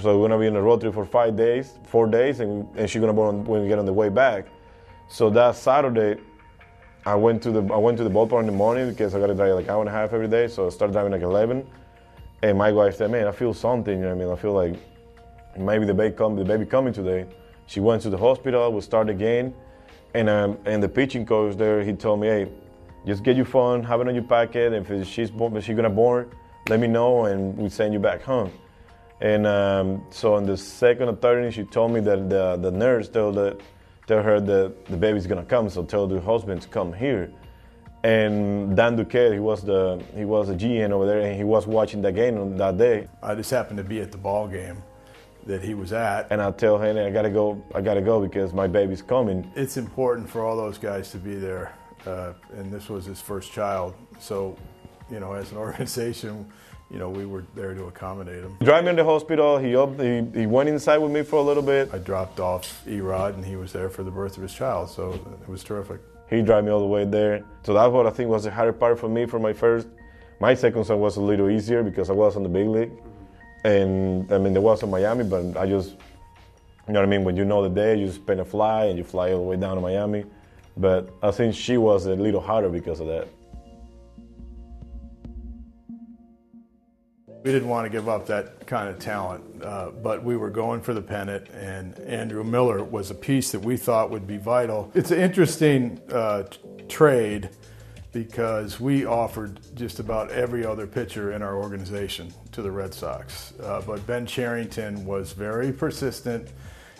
So 0.01 0.19
we're 0.19 0.29
gonna 0.29 0.41
be 0.41 0.47
in 0.47 0.57
a 0.57 0.63
road 0.63 0.81
trip 0.81 0.95
for 0.95 1.05
five 1.05 1.37
days, 1.37 1.75
four 1.85 2.07
days, 2.07 2.41
and, 2.41 2.67
and 2.77 2.89
she's 2.89 3.01
gonna 3.01 3.13
born 3.13 3.45
when 3.45 3.63
we 3.63 3.69
get 3.69 3.79
on 3.79 3.87
the 3.87 3.93
way 3.93 4.09
back. 4.09 4.47
So 5.09 5.29
that 5.31 5.55
Saturday, 5.57 6.21
I 7.05 7.15
went 7.15 7.43
to 7.43 7.51
the 7.51 7.63
I 7.73 7.77
went 7.77 7.99
to 7.99 8.05
the 8.05 8.11
ballpark 8.11 8.41
in 8.41 8.47
the 8.47 8.53
morning 8.53 8.89
because 8.89 9.15
I 9.15 9.21
gotta 9.21 9.35
drive 9.35 9.55
like 9.55 9.69
hour 9.69 9.81
and 9.81 9.89
a 9.89 9.93
half 9.93 10.13
every 10.13 10.29
day. 10.29 10.49
So 10.49 10.67
I 10.67 10.71
started 10.71 10.93
driving 10.93 11.13
like 11.13 11.23
11 11.23 11.67
and 12.43 12.59
my 12.59 12.73
wife 12.73 12.97
said, 12.97 13.11
"Man, 13.11 13.27
I 13.27 13.33
feel 13.33 13.55
something. 13.55 13.95
You 13.97 14.05
know 14.05 14.09
what 14.09 14.23
I 14.23 14.25
mean? 14.25 14.33
I 14.33 14.37
feel 14.37 14.53
like 14.53 14.75
maybe 15.57 15.85
the 15.85 15.95
baby 15.95 16.15
come, 16.15 16.37
the 16.37 16.45
baby 16.45 16.67
coming 16.67 16.93
today." 16.93 17.27
She 17.67 17.81
went 17.81 18.03
to 18.03 18.11
the 18.11 18.19
hospital. 18.19 18.73
We 18.73 18.81
start 18.81 19.09
again, 19.09 19.55
and 20.15 20.29
um, 20.29 20.59
and 20.65 20.83
the 20.83 20.89
pitching 20.89 21.25
coach 21.25 21.57
there, 21.57 21.83
he 21.83 21.93
told 21.93 22.21
me, 22.21 22.29
"Hey, 22.29 22.49
just 23.07 23.23
get 23.23 23.37
your 23.37 23.45
phone, 23.45 23.83
have 23.85 24.01
it 24.01 24.09
on 24.09 24.15
your 24.15 24.25
pocket. 24.25 24.73
If 24.73 24.89
she's 25.09 25.31
if 25.31 25.65
she's 25.65 25.77
gonna 25.77 25.91
born, 25.91 26.31
let 26.69 26.81
me 26.81 26.89
know, 26.89 27.27
and 27.27 27.57
we 27.57 27.69
send 27.69 27.93
you 27.93 28.01
back 28.01 28.23
home." 28.23 28.51
And 29.23 29.47
um, 29.47 30.03
so 30.11 30.35
on 30.35 30.47
the 30.47 30.57
second 30.57 31.09
or 31.09 31.15
third 31.15 31.39
inning, 31.39 31.53
she 31.53 31.63
told 31.63 31.93
me 31.93 32.01
that 32.01 32.29
the 32.29 32.57
the 32.57 32.73
nurse 32.73 33.09
told 33.09 33.37
tell 34.09 34.21
her 34.21 34.41
that 34.41 34.87
the 34.87 34.97
baby's 34.97 35.29
gonna 35.29 35.45
come, 35.45 35.71
so 35.71 35.85
tell 35.85 36.09
the 36.09 36.21
husband 36.21 36.61
to 36.63 36.69
come 36.69 36.93
here. 36.93 37.33
And 38.03 38.77
Dan 38.77 38.97
Duquette, 38.97 39.33
he 39.33 39.39
was 39.39 39.63
the 39.63 40.03
he 40.17 40.25
was 40.25 40.49
a 40.49 40.55
GM 40.55 40.91
over 40.91 41.07
there, 41.07 41.21
and 41.21 41.37
he 41.37 41.45
was 41.45 41.69
watching 41.69 42.03
the 42.03 42.11
game 42.11 42.37
on 42.37 42.57
that 42.57 42.79
day. 42.79 43.07
I 43.23 43.37
just 43.37 43.53
happened 43.53 43.77
to 43.77 43.85
be 43.85 44.01
at 44.01 44.11
the 44.11 44.19
ball 44.19 44.49
game 44.49 44.83
that 45.47 45.63
he 45.63 45.75
was 45.75 45.93
at, 45.93 46.27
and 46.31 46.43
I 46.43 46.51
tell 46.51 46.77
him, 46.79 46.97
I 46.99 47.11
gotta 47.11 47.31
go, 47.31 47.65
I 47.77 47.81
gotta 47.81 48.03
go 48.03 48.21
because 48.21 48.53
my 48.53 48.67
baby's 48.67 49.03
coming. 49.03 49.49
It's 49.55 49.77
important 49.77 50.29
for 50.29 50.45
all 50.45 50.57
those 50.57 50.79
guys 50.79 51.13
to 51.13 51.19
be 51.19 51.37
there, 51.37 51.73
uh, 52.07 52.33
and 52.57 52.73
this 52.73 52.89
was 52.89 53.05
his 53.05 53.21
first 53.21 53.53
child, 53.53 53.95
so 54.19 54.57
you 55.13 55.21
know, 55.21 55.33
as 55.35 55.53
an 55.53 55.59
organization. 55.69 56.51
You 56.93 56.99
know, 56.99 57.09
we 57.09 57.25
were 57.25 57.45
there 57.55 57.75
to 57.75 57.85
accommodate 57.85 58.45
him. 58.45 58.57
Drive 58.63 58.85
me 58.85 58.91
in 58.91 58.97
the 58.97 59.05
hospital. 59.05 59.57
He, 59.59 59.75
up, 59.75 59.99
he 59.99 60.23
he 60.35 60.47
went 60.47 60.69
inside 60.69 60.99
with 60.99 61.11
me 61.11 61.23
for 61.23 61.37
a 61.37 61.43
little 61.43 61.63
bit. 61.63 61.89
I 61.93 61.99
dropped 61.99 62.39
off 62.39 62.85
Erod, 62.87 63.35
and 63.35 63.45
he 63.45 63.57
was 63.57 63.73
there 63.73 63.89
for 63.89 64.03
the 64.03 64.11
birth 64.11 64.37
of 64.37 64.43
his 64.43 64.53
child, 64.53 64.91
so 64.91 65.13
it 65.43 65.49
was 65.49 65.65
terrific 65.65 66.01
he 66.33 66.43
drove 66.43 66.65
me 66.65 66.71
all 66.71 66.81
the 66.81 66.87
way 66.87 67.05
there. 67.05 67.45
So 67.63 67.75
that's 67.75 67.93
what 67.93 68.07
I 68.07 68.11
think 68.11 68.31
was 68.31 68.45
the 68.45 68.51
hardest 68.51 68.81
part 68.81 68.99
for 68.99 69.09
me 69.09 69.27
for 69.27 69.39
my 69.39 69.53
first. 69.53 69.87
My 70.41 70.55
second 70.55 70.85
son 70.85 70.99
was 70.99 71.17
a 71.17 71.21
little 71.21 71.51
easier 71.51 71.83
because 71.83 72.11
I 72.11 72.15
was 72.15 72.37
on 72.37 72.43
the 72.43 72.49
big 72.49 72.67
league, 72.69 72.93
and 73.65 74.31
I 74.33 74.39
mean 74.39 74.53
there 74.55 74.63
was 74.63 74.83
in 74.83 74.91
Miami, 74.91 75.25
but 75.25 75.57
I 75.57 75.67
just, 75.67 75.91
you 76.89 76.95
know 76.95 77.01
what 77.01 77.07
I 77.07 77.11
mean. 77.11 77.25
When 77.25 77.37
you 77.37 77.45
know 77.45 77.63
the 77.63 77.69
day, 77.69 77.99
you 77.99 78.11
spend 78.11 78.41
a 78.41 78.45
fly 78.45 78.87
and 78.87 78.99
you 78.99 79.05
fly 79.05 79.33
all 79.33 79.39
the 79.39 79.49
way 79.51 79.57
down 79.57 79.77
to 79.77 79.83
Miami. 79.83 80.25
But 80.77 81.11
I 81.23 81.31
think 81.31 81.55
she 81.55 81.77
was 81.77 82.07
a 82.07 82.15
little 82.15 82.41
harder 82.41 82.71
because 82.71 83.01
of 83.01 83.07
that. 83.09 83.29
We 87.43 87.51
didn't 87.51 87.69
want 87.69 87.87
to 87.87 87.91
give 87.91 88.09
up 88.09 88.27
that 88.27 88.67
kind 88.69 88.89
of 88.89 89.01
talent, 89.01 89.65
uh, 89.65 89.91
but 89.91 90.23
we 90.23 90.37
were 90.37 90.51
going 90.51 90.81
for 90.81 90.95
the 90.95 91.03
pennant, 91.03 91.49
and 91.49 91.99
Andrew 92.01 92.45
Miller 92.45 92.85
was 92.85 93.11
a 93.11 93.17
piece 93.17 93.51
that 93.51 93.59
we 93.61 93.77
thought 93.77 94.11
would 94.11 94.29
be 94.29 94.37
vital. 94.37 94.93
It's 94.95 95.11
an 95.11 95.19
interesting 95.19 96.01
uh, 96.13 96.45
trade 96.89 97.51
because 98.13 98.79
we 98.79 99.07
offered 99.07 99.59
just 99.75 99.99
about 99.99 100.31
every 100.31 100.65
other 100.65 100.87
pitcher 100.87 101.33
in 101.33 101.43
our 101.43 101.57
organization 101.57 102.33
to 102.53 102.63
the 102.63 102.71
Red 102.71 102.95
Sox. 102.95 103.55
Uh, 103.61 103.83
but 103.85 104.07
Ben 104.07 104.25
Cherington 104.25 105.05
was 105.05 105.33
very 105.33 105.73
persistent, 105.73 106.49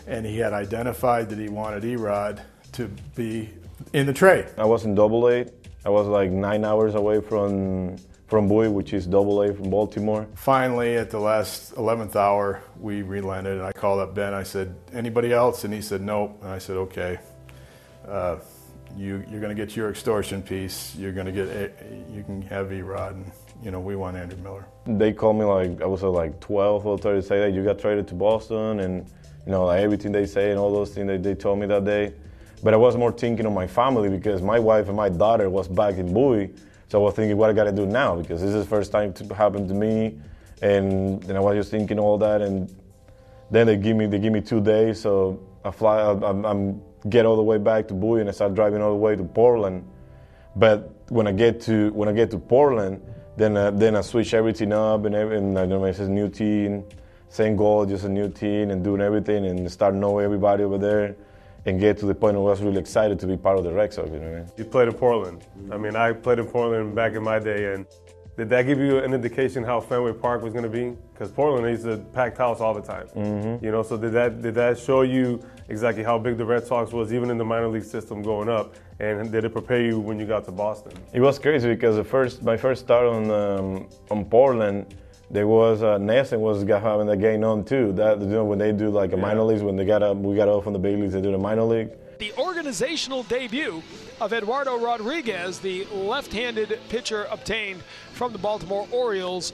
and 0.07 0.25
he 0.25 0.39
had 0.39 0.51
identified 0.51 1.29
that 1.29 1.39
he 1.39 1.47
wanted 1.47 1.83
Erod 1.83 2.41
to 2.73 2.89
be 3.15 3.49
in 3.93 4.05
the 4.05 4.13
trade. 4.13 4.47
I 4.57 4.65
was 4.65 4.83
in 4.83 4.93
Double 4.93 5.29
A. 5.29 5.45
I 5.85 5.89
was 5.89 6.07
like 6.07 6.31
nine 6.31 6.65
hours 6.65 6.95
away 6.95 7.21
from 7.21 7.95
from 8.27 8.47
Bowie, 8.47 8.69
which 8.69 8.93
is 8.93 9.05
Double 9.05 9.41
A 9.43 9.53
from 9.53 9.69
Baltimore. 9.69 10.27
Finally, 10.35 10.95
at 10.95 11.09
the 11.09 11.19
last 11.19 11.75
11th 11.75 12.15
hour, 12.15 12.63
we 12.79 13.01
relented, 13.01 13.57
and 13.57 13.63
I 13.63 13.71
called 13.71 13.99
up 13.99 14.15
Ben. 14.15 14.33
I 14.33 14.43
said, 14.43 14.75
"Anybody 14.93 15.31
else?" 15.31 15.63
And 15.63 15.73
he 15.73 15.81
said, 15.81 16.01
"Nope." 16.01 16.39
And 16.41 16.51
I 16.51 16.57
said, 16.57 16.77
"Okay." 16.77 17.19
Uh, 18.07 18.37
you, 18.97 19.23
you're 19.29 19.39
going 19.39 19.55
to 19.55 19.65
get 19.65 19.75
your 19.75 19.89
extortion 19.89 20.41
piece. 20.41 20.95
You're 20.95 21.11
going 21.11 21.25
to 21.25 21.31
get, 21.31 21.47
a, 21.47 21.71
you 22.11 22.23
can 22.23 22.41
have 22.43 22.67
Erod, 22.67 23.11
and 23.11 23.31
you 23.63 23.71
know 23.71 23.79
we 23.79 23.95
want 23.95 24.17
Andrew 24.17 24.37
Miller. 24.39 24.65
They 24.85 25.13
called 25.13 25.37
me 25.37 25.45
like 25.45 25.81
I 25.81 25.85
was 25.85 26.03
like 26.03 26.39
12 26.39 26.85
or 26.85 26.97
30 26.97 27.21
to 27.21 27.27
say 27.27 27.39
that 27.39 27.53
you 27.53 27.63
got 27.63 27.79
traded 27.79 28.07
to 28.09 28.15
Boston, 28.15 28.81
and 28.81 29.05
you 29.45 29.51
know 29.51 29.65
like 29.65 29.81
everything 29.81 30.11
they 30.11 30.25
say 30.25 30.51
and 30.51 30.59
all 30.59 30.71
those 30.71 30.93
things 30.93 31.07
that 31.07 31.23
they 31.23 31.35
told 31.35 31.59
me 31.59 31.67
that 31.67 31.85
day. 31.85 32.13
But 32.63 32.73
I 32.73 32.77
was 32.77 32.95
more 32.95 33.11
thinking 33.11 33.45
of 33.45 33.51
my 33.51 33.67
family 33.67 34.09
because 34.09 34.41
my 34.41 34.57
wife 34.57 34.87
and 34.87 34.95
my 34.95 35.09
daughter 35.09 35.49
was 35.49 35.67
back 35.67 35.95
in 35.95 36.13
Bowie, 36.13 36.51
so 36.93 36.99
I 36.99 37.05
was 37.05 37.15
thinking 37.15 37.37
what 37.37 37.49
I 37.49 37.53
got 37.53 37.63
to 37.63 37.71
do 37.71 37.87
now 37.87 38.15
because 38.17 38.39
this 38.39 38.53
is 38.53 38.65
the 38.65 38.69
first 38.69 38.91
time 38.91 39.13
to 39.13 39.33
happen 39.33 39.67
to 39.67 39.73
me, 39.73 40.15
and 40.61 41.23
then 41.23 41.35
I 41.35 41.39
was 41.39 41.55
just 41.55 41.71
thinking 41.71 41.97
all 41.97 42.19
that, 42.19 42.39
and 42.39 42.71
then 43.49 43.65
they 43.65 43.77
give 43.77 43.97
me 43.97 44.05
they 44.05 44.19
give 44.19 44.31
me 44.31 44.41
two 44.41 44.61
days, 44.61 45.01
so 45.01 45.41
I 45.65 45.71
fly, 45.71 46.01
I'm, 46.01 46.45
I'm 46.45 46.81
get 47.09 47.25
all 47.25 47.35
the 47.35 47.41
way 47.41 47.57
back 47.57 47.87
to 47.87 47.95
Bowie 47.95 48.19
and 48.19 48.29
I 48.29 48.31
start 48.31 48.53
driving 48.53 48.79
all 48.83 48.91
the 48.91 48.97
way 48.97 49.15
to 49.15 49.23
Portland. 49.23 49.89
But 50.55 50.93
when 51.09 51.25
I 51.25 51.31
get 51.31 51.61
to 51.61 51.91
when 51.93 52.09
I 52.09 52.11
get 52.11 52.29
to 52.29 52.37
Portland, 52.37 53.01
then 53.37 53.57
uh, 53.57 53.71
then 53.71 53.95
I 53.95 54.01
switch 54.01 54.35
everything 54.35 54.71
up 54.71 55.05
and 55.05 55.57
I 55.57 55.65
know 55.65 55.85
it's 55.85 55.97
a 55.97 56.07
new 56.07 56.29
team, 56.29 56.83
same 57.27 57.55
goal, 57.55 57.87
just 57.87 58.05
a 58.05 58.09
new 58.09 58.29
team 58.29 58.69
and 58.69 58.83
doing 58.83 59.01
everything 59.01 59.47
and 59.47 59.71
start 59.71 59.95
knowing 59.95 60.25
everybody 60.25 60.61
over 60.61 60.77
there 60.77 61.15
and 61.65 61.79
get 61.79 61.97
to 61.99 62.05
the 62.05 62.15
point 62.15 62.35
where 62.35 62.47
I 62.47 62.49
was 62.51 62.61
really 62.61 62.79
excited 62.79 63.19
to 63.19 63.27
be 63.27 63.37
part 63.37 63.57
of 63.57 63.63
the 63.63 63.71
Red 63.71 63.93
Sox. 63.93 64.09
You 64.09 64.19
know 64.19 64.29
what 64.29 64.35
I 64.35 64.39
mean? 64.39 64.51
You 64.57 64.65
played 64.65 64.87
in 64.89 64.93
Portland. 64.93 65.45
I 65.71 65.77
mean, 65.77 65.95
I 65.95 66.11
played 66.11 66.39
in 66.39 66.47
Portland 66.47 66.93
back 66.95 67.13
in 67.13 67.23
my 67.23 67.39
day, 67.39 67.73
and 67.73 67.85
did 68.35 68.49
that 68.49 68.63
give 68.63 68.79
you 68.79 68.97
an 68.97 69.13
indication 69.13 69.63
how 69.63 69.79
Fenway 69.79 70.13
Park 70.13 70.41
was 70.41 70.53
going 70.53 70.63
to 70.63 70.69
be? 70.69 70.97
Because 71.13 71.31
Portland 71.31 71.67
is 71.67 71.85
a 71.85 71.97
packed 71.97 72.37
house 72.37 72.59
all 72.59 72.73
the 72.73 72.81
time. 72.81 73.07
Mm-hmm. 73.15 73.63
You 73.63 73.71
know, 73.71 73.83
so 73.83 73.95
did 73.95 74.11
that 74.13 74.41
did 74.41 74.55
that 74.55 74.77
show 74.79 75.03
you 75.03 75.39
exactly 75.69 76.03
how 76.03 76.17
big 76.17 76.37
the 76.37 76.45
Red 76.45 76.65
Sox 76.65 76.91
was, 76.91 77.13
even 77.13 77.29
in 77.29 77.37
the 77.37 77.45
minor 77.45 77.67
league 77.67 77.83
system 77.83 78.21
going 78.21 78.49
up? 78.49 78.75
And 78.99 79.31
did 79.31 79.45
it 79.45 79.51
prepare 79.51 79.81
you 79.81 79.99
when 79.99 80.19
you 80.19 80.25
got 80.25 80.45
to 80.45 80.51
Boston? 80.51 80.93
It 81.13 81.21
was 81.21 81.37
crazy 81.39 81.67
because 81.69 81.95
the 81.95 82.03
first 82.03 82.43
my 82.43 82.57
first 82.57 82.81
start 82.81 83.05
on 83.05 83.31
um, 83.31 83.89
on 84.09 84.25
Portland. 84.25 84.95
There 85.31 85.47
was 85.47 85.81
uh, 85.81 85.97
NESN 85.97 86.39
was 86.39 86.63
having 86.63 87.07
the 87.07 87.17
game 87.17 87.43
on 87.43 87.63
too. 87.63 87.91
That 87.93 88.21
you 88.21 88.27
know 88.27 88.45
when 88.45 88.59
they 88.59 88.71
do 88.71 88.89
like 88.89 89.13
a 89.13 89.17
minor 89.17 89.43
leagues 89.43 89.63
when 89.63 89.75
they 89.75 89.85
got 89.85 90.03
up 90.03 90.17
we 90.17 90.35
got 90.35 90.47
off 90.47 90.63
from 90.63 90.73
the 90.73 90.79
big 90.79 90.99
leagues 90.99 91.13
they 91.13 91.21
do 91.21 91.31
the 91.31 91.37
minor 91.37 91.63
league. 91.63 91.89
The 92.19 92.31
organizational 92.37 93.23
debut 93.23 93.81
of 94.21 94.31
Eduardo 94.31 94.77
Rodriguez, 94.79 95.59
the 95.59 95.85
left-handed 95.85 96.79
pitcher 96.87 97.25
obtained 97.31 97.81
from 98.13 98.31
the 98.31 98.37
Baltimore 98.37 98.87
Orioles, 98.91 99.51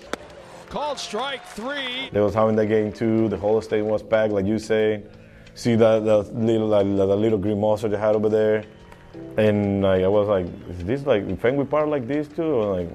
called 0.70 1.00
strike 1.00 1.46
three. 1.46 2.10
They 2.12 2.20
was 2.20 2.34
having 2.34 2.56
that 2.58 2.68
game 2.68 2.92
too. 2.92 3.30
The 3.30 3.38
whole 3.38 3.62
stadium 3.62 3.88
was 3.88 4.04
packed, 4.04 4.34
like 4.34 4.46
you 4.46 4.60
say. 4.60 5.04
See 5.56 5.76
the, 5.76 6.00
the 6.00 6.18
little 6.34 6.68
like, 6.68 6.86
the 6.86 7.06
little 7.06 7.40
green 7.40 7.60
monster 7.60 7.88
they 7.90 7.98
had 7.98 8.16
over 8.16 8.30
there, 8.30 8.64
and 9.38 9.82
like, 9.82 10.04
I 10.04 10.08
was 10.08 10.28
like, 10.28 10.46
is 10.70 10.84
this 10.84 11.06
like 11.06 11.40
Fenway 11.40 11.66
Park 11.66 11.88
like 11.88 12.08
this 12.08 12.28
too? 12.28 12.44
Or 12.44 12.78
like, 12.78 12.90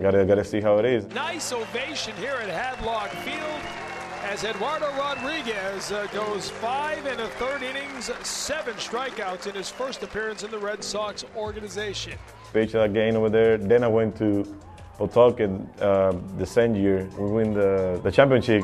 gotta 0.00 0.24
gotta 0.24 0.44
see 0.44 0.60
how 0.60 0.78
it 0.78 0.84
is. 0.84 1.06
Nice 1.14 1.52
ovation 1.52 2.14
here 2.16 2.36
at 2.42 2.48
Hadlock 2.48 3.10
Field 3.24 3.80
as 4.24 4.44
Eduardo 4.44 4.86
Rodriguez 4.98 5.92
uh, 5.92 6.06
goes 6.12 6.50
five 6.50 7.04
and 7.06 7.20
a 7.20 7.26
third 7.28 7.62
innings, 7.62 8.10
seven 8.22 8.74
strikeouts 8.74 9.46
in 9.46 9.54
his 9.54 9.70
first 9.70 10.02
appearance 10.02 10.42
in 10.42 10.50
the 10.50 10.58
Red 10.58 10.84
Sox 10.84 11.24
organization. 11.36 12.18
Pitched 12.52 12.72
that 12.72 12.92
game 12.92 13.16
over 13.16 13.30
there. 13.30 13.56
Then 13.56 13.82
I 13.82 13.88
went 13.88 14.16
to 14.18 14.44
Pawtucket 14.98 15.50
uh, 15.80 16.14
the 16.36 16.46
same 16.46 16.74
year. 16.74 17.08
We 17.18 17.30
win 17.30 17.54
the, 17.54 18.00
the 18.02 18.10
championship. 18.10 18.62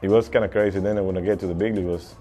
It 0.00 0.08
was 0.08 0.28
kind 0.28 0.44
of 0.44 0.52
crazy. 0.52 0.78
Then 0.78 1.04
when 1.04 1.18
I 1.18 1.20
get 1.20 1.40
to 1.40 1.48
the 1.48 1.54
big 1.54 1.74
league, 1.74 1.86
it 1.86 1.88
was 1.88 2.14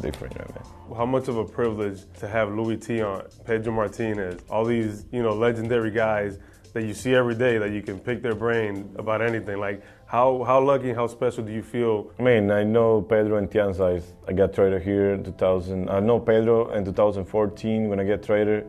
different. 0.00 0.34
You 0.34 0.40
know, 0.40 0.94
How 0.96 1.06
much 1.06 1.28
of 1.28 1.36
a 1.36 1.44
privilege 1.44 2.00
to 2.18 2.28
have 2.28 2.52
Luis 2.52 2.78
Tiant, 2.78 3.44
Pedro 3.44 3.72
Martinez, 3.72 4.40
all 4.48 4.64
these 4.64 5.06
you 5.12 5.22
know 5.22 5.34
legendary 5.34 5.90
guys 5.90 6.38
that 6.72 6.84
you 6.84 6.94
see 6.94 7.14
every 7.14 7.34
day 7.34 7.58
that 7.58 7.70
you 7.72 7.82
can 7.82 7.98
pick 7.98 8.22
their 8.22 8.34
brain 8.34 8.94
about 8.96 9.20
anything. 9.20 9.58
Like 9.58 9.82
how 10.06 10.44
how 10.44 10.60
lucky 10.60 10.92
how 10.92 11.06
special 11.06 11.44
do 11.44 11.52
you 11.52 11.62
feel? 11.62 12.12
I 12.18 12.22
mean, 12.22 12.50
I 12.50 12.64
know 12.64 13.02
Pedro 13.02 13.38
and 13.38 13.50
Tianza. 13.50 14.02
I 14.28 14.32
got 14.32 14.52
traded 14.52 14.82
here 14.82 15.14
in 15.14 15.24
2000. 15.24 15.88
I 15.88 15.96
uh, 15.96 16.00
know 16.00 16.20
Pedro 16.20 16.72
in 16.72 16.84
2014 16.84 17.88
when 17.88 18.00
I 18.00 18.04
get 18.04 18.22
traded, 18.22 18.66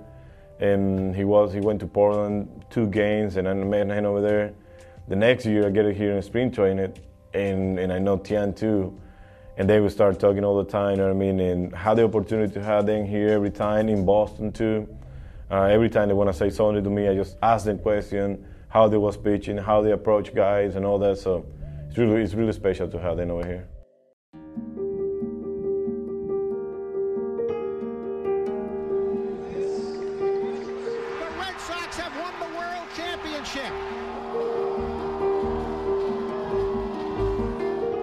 and 0.59 1.15
he 1.15 1.23
was 1.23 1.53
he 1.53 1.59
went 1.59 1.79
to 1.81 1.87
Portland 1.87 2.65
two 2.69 2.87
games, 2.87 3.37
and 3.37 3.47
I 3.47 3.53
met 3.53 3.87
him 3.87 4.05
over 4.05 4.21
there. 4.21 4.53
The 5.07 5.15
next 5.15 5.45
year, 5.45 5.67
I 5.67 5.69
get 5.71 5.85
it 5.85 5.95
here 5.95 6.15
in 6.15 6.21
spring 6.21 6.51
training, 6.51 6.93
and 7.33 7.79
and 7.79 7.91
I 7.91 7.99
know 7.99 8.17
Tian 8.17 8.53
too, 8.53 8.99
and 9.57 9.69
they 9.69 9.79
would 9.79 9.91
start 9.91 10.19
talking 10.19 10.43
all 10.43 10.63
the 10.63 10.69
time. 10.69 10.91
You 10.91 10.97
know 10.97 11.03
what 11.07 11.15
I 11.15 11.19
mean? 11.19 11.39
And 11.39 11.75
had 11.75 11.95
the 11.95 12.05
opportunity 12.05 12.53
to 12.53 12.63
have 12.63 12.85
them 12.85 13.05
here 13.05 13.29
every 13.29 13.51
time 13.51 13.89
in 13.89 14.05
Boston 14.05 14.51
too. 14.51 14.87
Uh, 15.49 15.63
every 15.63 15.89
time 15.89 16.07
they 16.07 16.13
want 16.13 16.29
to 16.29 16.33
say 16.33 16.49
something 16.49 16.83
to 16.83 16.89
me, 16.89 17.09
I 17.09 17.15
just 17.15 17.37
ask 17.43 17.65
them 17.65 17.77
question 17.77 18.45
how 18.69 18.87
they 18.87 18.97
was 18.97 19.17
pitching, 19.17 19.57
how 19.57 19.81
they 19.81 19.91
approach 19.91 20.33
guys, 20.33 20.75
and 20.75 20.85
all 20.85 20.97
that. 20.99 21.17
So 21.17 21.45
it's 21.89 21.97
really 21.97 22.21
it's 22.21 22.33
really 22.33 22.53
special 22.53 22.87
to 22.87 22.99
have 22.99 23.17
them 23.17 23.31
over 23.31 23.45
here. 23.45 23.67
The 24.31 24.39
Red 31.37 31.59
Sox 31.59 31.97
have 31.97 32.15
won 32.15 32.33
the 32.39 32.57
World 32.57 32.87
Championship. 32.95 34.20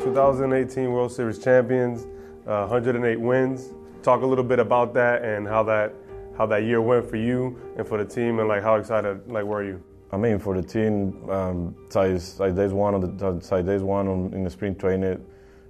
2018 0.08 0.90
World 0.90 1.12
Series 1.12 1.38
champions, 1.38 2.06
uh, 2.46 2.66
108 2.66 3.20
wins. 3.20 3.74
Talk 4.02 4.22
a 4.22 4.26
little 4.26 4.44
bit 4.44 4.58
about 4.58 4.94
that 4.94 5.22
and 5.22 5.46
how 5.46 5.62
that 5.64 5.94
how 6.38 6.46
that 6.46 6.62
year 6.62 6.80
went 6.80 7.10
for 7.10 7.16
you 7.16 7.60
and 7.76 7.86
for 7.86 8.02
the 8.02 8.04
team, 8.04 8.38
and 8.38 8.48
like 8.48 8.62
how 8.62 8.76
excited 8.76 9.20
like 9.30 9.44
were 9.44 9.62
you? 9.62 9.82
I 10.10 10.16
mean, 10.16 10.38
for 10.38 10.54
the 10.58 10.66
team, 10.66 11.28
um, 11.28 11.74
side 11.90 12.56
days 12.56 12.72
one 12.72 12.94
on 12.94 13.00
the 13.18 13.40
side 13.42 13.66
days 13.66 13.82
one 13.82 14.08
on, 14.08 14.32
in 14.32 14.44
the 14.44 14.50
spring 14.50 14.74
training, 14.76 15.22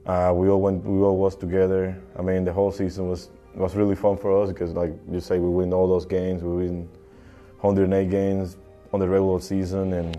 uh, 0.07 0.33
we 0.33 0.49
all 0.49 0.61
went, 0.61 0.85
we 0.85 1.00
all 1.00 1.16
was 1.16 1.35
together. 1.35 2.00
I 2.16 2.23
mean, 2.23 2.45
the 2.45 2.52
whole 2.52 2.71
season 2.71 3.09
was 3.09 3.30
was 3.54 3.75
really 3.75 3.97
fun 3.97 4.16
for 4.16 4.40
us 4.40 4.50
because, 4.50 4.73
like 4.73 4.92
you 5.11 5.18
say, 5.18 5.40
we 5.40 5.49
win 5.49 5.73
all 5.73 5.88
those 5.88 6.07
games. 6.07 6.45
We 6.45 6.64
win 6.64 6.88
108 7.61 8.09
games 8.09 8.57
on 8.92 9.00
the 9.00 9.09
regular 9.09 9.40
season, 9.40 9.95
and 9.95 10.16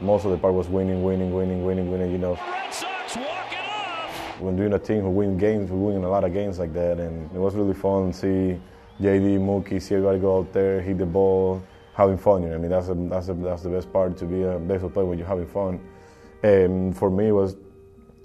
most 0.00 0.24
of 0.24 0.30
the 0.30 0.38
part 0.38 0.54
was 0.54 0.68
winning, 0.68 1.02
winning, 1.02 1.32
winning, 1.34 1.64
winning, 1.64 1.90
winning. 1.90 2.12
You 2.12 2.18
know, 2.18 2.34
Red 2.34 2.72
Sox 2.72 3.16
walk 3.16 3.52
it 3.52 3.58
off. 3.58 4.40
when 4.40 4.56
doing 4.56 4.72
a 4.72 4.78
team 4.78 5.02
who 5.02 5.10
win 5.10 5.38
games, 5.38 5.70
we 5.70 5.78
win 5.78 6.04
a 6.04 6.08
lot 6.08 6.24
of 6.24 6.32
games 6.32 6.58
like 6.58 6.72
that, 6.74 6.98
and 6.98 7.30
it 7.34 7.38
was 7.38 7.54
really 7.54 7.74
fun 7.74 8.12
to 8.12 8.16
see 8.16 8.60
JD, 9.00 9.38
Mookie, 9.38 9.80
see 9.80 9.94
everybody 9.94 10.18
go 10.18 10.38
out 10.38 10.52
there, 10.52 10.80
hit 10.80 10.98
the 10.98 11.06
ball, 11.06 11.62
having 11.94 12.16
fun. 12.16 12.42
You 12.42 12.48
know, 12.50 12.54
I 12.54 12.58
mean, 12.58 12.70
that's 12.70 12.88
a, 12.88 12.94
that's 12.94 13.28
a, 13.28 13.34
that's 13.34 13.62
the 13.62 13.68
best 13.68 13.92
part 13.92 14.16
to 14.18 14.24
be 14.24 14.42
a 14.42 14.58
baseball 14.58 14.90
player 14.90 15.06
when 15.06 15.18
you're 15.18 15.26
having 15.26 15.46
fun. 15.46 15.80
And 16.42 16.96
for 16.96 17.10
me, 17.10 17.28
it 17.28 17.32
was 17.32 17.56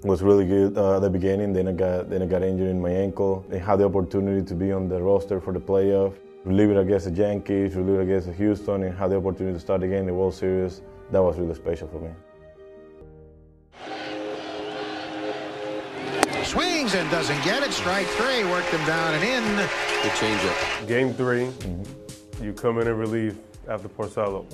was 0.04 0.20
really 0.20 0.44
good 0.44 0.76
uh, 0.76 0.96
at 0.96 1.02
the 1.02 1.10
beginning. 1.10 1.52
Then 1.52 1.68
I 1.68 1.72
got 1.72 2.10
then 2.10 2.22
I 2.22 2.26
got 2.26 2.42
injured 2.42 2.68
in 2.68 2.80
my 2.80 2.90
ankle. 2.90 3.44
I 3.52 3.56
had 3.56 3.76
the 3.76 3.84
opportunity 3.84 4.44
to 4.44 4.54
be 4.54 4.72
on 4.72 4.88
the 4.88 5.00
roster 5.00 5.40
for 5.40 5.52
the 5.52 5.60
playoff. 5.60 6.14
It 6.44 6.76
against 6.76 7.04
the 7.04 7.12
Yankees, 7.12 7.76
it 7.76 8.00
against 8.00 8.28
Houston, 8.30 8.82
and 8.82 8.98
had 8.98 9.10
the 9.10 9.16
opportunity 9.16 9.54
to 9.54 9.60
start 9.60 9.82
again 9.84 10.06
the 10.06 10.14
World 10.14 10.34
Series. 10.34 10.82
That 11.12 11.22
was 11.22 11.38
really 11.38 11.54
special 11.54 11.88
for 11.88 12.00
me. 12.00 12.10
Swings 16.42 16.94
and 16.94 17.10
doesn't 17.10 17.44
get 17.44 17.62
it. 17.62 17.70
Strike 17.72 18.06
three. 18.06 18.44
Worked 18.44 18.68
him 18.68 18.84
down 18.86 19.14
and 19.14 19.22
in. 19.22 19.56
The 19.56 20.08
changeup. 20.16 20.88
Game 20.88 21.12
3 21.12 21.44
mm-hmm. 21.44 22.44
you 22.44 22.52
come 22.54 22.78
in 22.78 22.88
and 22.88 22.98
relief 22.98 23.36
after 23.68 23.88
Porcello. 23.88 24.46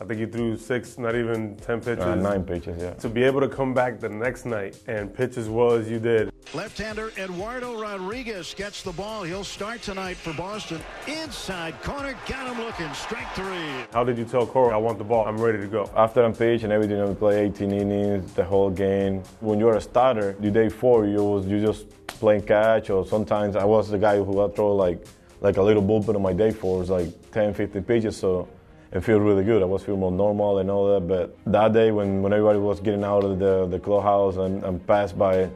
I 0.00 0.04
think 0.04 0.20
he 0.20 0.26
threw 0.26 0.56
six, 0.56 0.98
not 0.98 1.14
even 1.14 1.56
ten 1.56 1.80
pitches. 1.80 2.04
Uh, 2.04 2.14
nine 2.14 2.44
pitches, 2.44 2.80
yeah. 2.80 2.94
To 2.94 3.08
be 3.08 3.22
able 3.24 3.40
to 3.40 3.48
come 3.48 3.74
back 3.74 4.00
the 4.00 4.08
next 4.08 4.44
night 4.44 4.78
and 4.86 5.12
pitch 5.12 5.36
as 5.36 5.48
well 5.48 5.72
as 5.72 5.90
you 5.90 5.98
did, 5.98 6.32
Left-hander 6.54 7.12
Eduardo 7.16 7.80
Rodriguez 7.80 8.52
gets 8.54 8.82
the 8.82 8.92
ball. 8.92 9.22
He'll 9.22 9.44
start 9.44 9.80
tonight 9.80 10.16
for 10.18 10.34
Boston. 10.34 10.80
Inside 11.06 11.80
corner, 11.82 12.14
got 12.28 12.46
him 12.54 12.62
looking. 12.62 12.92
Strike 12.92 13.32
three. 13.34 13.86
how 13.92 14.04
did 14.04 14.18
you 14.18 14.24
tell 14.26 14.46
Cora, 14.46 14.74
I 14.74 14.76
want 14.76 14.98
the 14.98 15.04
ball, 15.04 15.26
I'm 15.26 15.38
ready 15.38 15.58
to 15.58 15.66
go? 15.66 15.90
After 15.96 16.22
I'm 16.22 16.34
pitch 16.34 16.62
and 16.64 16.72
everything, 16.72 17.02
we 17.08 17.14
play 17.14 17.46
18 17.46 17.70
innings, 17.72 18.32
the 18.34 18.44
whole 18.44 18.68
game. 18.70 19.22
When 19.40 19.58
you're 19.58 19.76
a 19.76 19.80
starter, 19.80 20.36
the 20.40 20.50
day 20.50 20.68
four, 20.68 21.06
you 21.06 21.22
was 21.24 21.46
you 21.46 21.58
just 21.64 21.86
playing 22.06 22.42
catch, 22.42 22.90
or 22.90 23.06
sometimes 23.06 23.56
I 23.56 23.64
was 23.64 23.88
the 23.88 23.98
guy 23.98 24.16
who 24.16 24.24
would 24.24 24.54
throw 24.54 24.74
like 24.74 25.04
like 25.42 25.56
a 25.56 25.62
little 25.62 25.82
bullpen 25.82 26.14
on 26.14 26.22
my 26.22 26.32
day 26.32 26.52
fours, 26.52 26.88
like 26.88 27.08
10, 27.32 27.52
15 27.54 27.82
pitches, 27.82 28.16
so 28.16 28.48
it 28.92 29.00
feel 29.00 29.18
really 29.18 29.44
good. 29.44 29.60
I 29.60 29.64
was 29.64 29.82
feeling 29.82 30.00
more 30.00 30.12
normal 30.12 30.58
and 30.58 30.70
all 30.70 30.94
that. 30.94 31.08
But 31.08 31.36
that 31.52 31.72
day, 31.72 31.90
when, 31.90 32.22
when 32.22 32.32
everybody 32.32 32.60
was 32.60 32.78
getting 32.80 33.04
out 33.04 33.24
of 33.24 33.38
the 33.38 33.66
the 33.66 33.78
clubhouse 33.78 34.36
and, 34.36 34.62
and 34.62 34.86
passed 34.86 35.18
by 35.18 35.50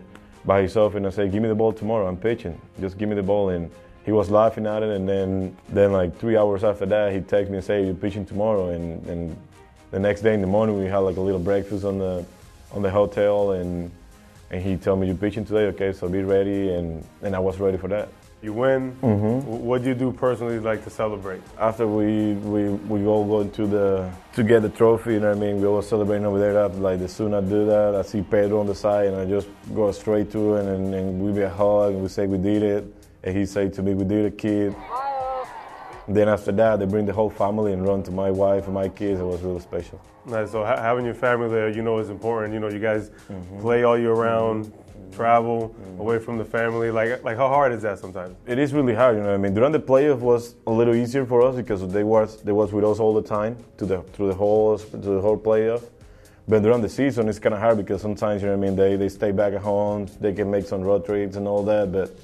by 0.45 0.61
himself, 0.61 0.97
and 0.97 1.07
I 1.07 1.11
said, 1.11 1.31
"Give 1.33 1.43
me 1.43 1.49
the 1.49 1.55
ball 1.55 1.73
tomorrow. 1.73 2.09
I'm 2.09 2.17
pitching. 2.17 2.61
Just 2.81 2.99
give 2.99 3.09
me 3.09 3.15
the 3.15 3.23
ball." 3.23 3.51
And 3.51 3.71
he 4.05 4.13
was 4.13 4.31
laughing 4.31 4.67
at 4.67 4.83
it, 4.83 4.89
and 4.89 5.09
then 5.09 5.57
then 5.69 5.93
like 5.93 6.19
three 6.19 6.37
hours 6.37 6.65
after 6.65 6.87
that, 6.87 7.13
he 7.13 7.21
texted 7.21 7.51
me 7.51 7.57
and 7.57 7.65
said, 7.65 7.85
"You're 7.85 7.95
pitching 7.95 8.27
tomorrow." 8.27 8.71
And 8.71 9.07
and 9.07 9.37
the 9.93 10.01
next 10.01 10.23
day 10.23 10.35
in 10.35 10.41
the 10.41 10.47
morning, 10.47 10.79
we 10.79 10.87
had 10.87 10.99
like 10.99 11.17
a 11.17 11.21
little 11.21 11.41
breakfast 11.41 11.85
on 11.85 11.99
the 11.99 12.25
on 12.73 12.83
the 12.83 12.91
hotel, 12.91 13.53
and 13.53 13.91
and 14.51 14.63
he 14.63 14.77
told 14.77 14.99
me, 14.99 15.07
"You're 15.07 15.17
pitching 15.17 15.45
today, 15.45 15.67
okay? 15.67 15.93
So 15.93 16.09
be 16.09 16.23
ready." 16.23 16.73
And 16.73 17.05
and 17.23 17.37
I 17.37 17.39
was 17.39 17.61
ready 17.61 17.77
for 17.77 17.89
that. 17.89 18.09
You 18.47 18.53
win. 18.53 18.97
Mm-hmm. 19.03 19.45
What 19.67 19.83
do 19.83 19.89
you 19.89 19.95
do 19.97 20.13
personally 20.13 20.61
like 20.61 20.85
to 20.85 20.91
celebrate? 20.91 21.41
After 21.59 21.85
we, 21.85 22.35
we, 22.35 22.69
we 22.69 23.05
all 23.05 23.25
go 23.25 23.43
to 23.51 23.67
the 23.67 24.09
to 24.35 24.45
get 24.45 24.63
the 24.63 24.69
trophy, 24.69 25.15
you 25.15 25.19
know 25.21 25.31
what 25.31 25.39
I 25.39 25.41
mean? 25.41 25.61
We 25.61 25.67
all 25.67 25.83
celebrating 25.83 26.25
over 26.25 26.39
there. 26.39 26.57
After, 26.57 26.79
like, 26.79 27.01
as 27.01 27.13
soon 27.13 27.35
I 27.35 27.41
do 27.41 27.67
that, 27.67 27.97
I 27.97 28.03
see 28.03 28.23
Pedro 28.23 28.61
on 28.61 28.67
the 28.69 28.75
side, 28.77 29.09
and 29.09 29.17
I 29.17 29.25
just 29.25 29.49
go 29.75 29.91
straight 29.91 30.31
to 30.31 30.55
him, 30.55 30.67
and, 30.69 30.95
and 30.95 31.21
we 31.21 31.33
be 31.33 31.41
a 31.41 31.51
hug, 31.51 31.95
and 31.95 32.03
we 32.03 32.09
say 32.09 32.29
we 32.29 32.39
did 32.39 32.63
it. 32.63 32.85
And 33.25 33.37
he 33.37 33.47
say 33.47 33.69
to 33.69 33.83
me, 33.83 33.95
we 33.95 34.05
did 34.05 34.27
it, 34.27 34.39
kid. 34.39 34.77
Then 36.07 36.29
after 36.29 36.53
that, 36.53 36.79
they 36.79 36.87
bring 36.87 37.05
the 37.05 37.13
whole 37.13 37.31
family 37.31 37.73
and 37.73 37.85
run 37.85 38.05
to 38.05 38.13
my 38.13 38.31
wife 38.31 38.67
and 38.67 38.75
my 38.75 38.89
kids. 38.89 39.19
It 39.19 39.25
was 39.25 39.43
really 39.43 39.59
special. 39.59 40.01
Nice. 40.25 40.53
So 40.53 40.65
ha- 40.65 40.81
having 40.81 41.05
your 41.05 41.15
family 41.15 41.49
there, 41.49 41.69
you 41.69 41.83
know, 41.83 41.99
is 41.99 42.11
important. 42.11 42.55
You 42.55 42.61
know, 42.61 42.69
you 42.69 42.79
guys 42.79 43.11
Mm-hmm. 43.29 43.61
play 43.61 43.83
all 43.83 43.99
year 43.99 44.13
round, 44.13 44.67
mm-hmm. 44.67 44.86
Travel 45.13 45.69
mm-hmm. 45.69 46.01
away 46.01 46.19
from 46.19 46.39
the 46.39 46.45
family. 46.45 46.91
Like, 46.91 47.23
like 47.25 47.37
how 47.37 47.49
hard 47.49 47.73
is 47.73 47.83
that 47.83 47.99
sometimes? 47.99 48.37
It 48.47 48.59
is 48.59 48.73
really 48.73 48.95
hard, 48.95 49.17
you 49.17 49.23
know. 49.23 49.29
what 49.29 49.35
I 49.35 49.39
mean, 49.39 49.55
during 49.55 49.73
the 49.73 49.81
playoff 49.81 50.19
was 50.19 50.55
a 50.67 50.71
little 50.71 50.95
easier 50.95 51.27
for 51.27 51.43
us 51.43 51.57
because 51.57 51.87
they 51.89 52.05
was 52.05 52.43
they 52.43 52.53
was 52.53 52.73
with 52.73 52.85
us 52.85 52.99
all 52.99 53.15
the 53.15 53.27
time 53.27 53.57
to 53.79 53.87
the 53.87 54.03
through 54.15 54.29
the 54.29 54.35
whole 54.35 54.79
to 54.79 54.97
the 54.97 55.21
whole 55.21 55.39
playoff. 55.39 55.85
But 56.49 56.63
during 56.63 56.81
the 56.81 56.89
season, 56.89 57.29
it's 57.29 57.41
kind 57.41 57.55
of 57.55 57.61
hard 57.61 57.77
because 57.77 58.01
sometimes 58.01 58.43
you 58.43 58.49
know 58.49 58.57
what 58.57 58.65
I 58.65 58.69
mean. 58.69 58.77
They 58.77 58.97
they 58.97 59.09
stay 59.09 59.33
back 59.33 59.53
at 59.53 59.63
home. 59.63 60.07
They 60.21 60.33
can 60.33 60.51
make 60.51 60.67
some 60.67 60.83
road 60.83 61.05
trips 61.05 61.37
and 61.37 61.49
all 61.49 61.65
that, 61.65 61.91
but 61.91 62.17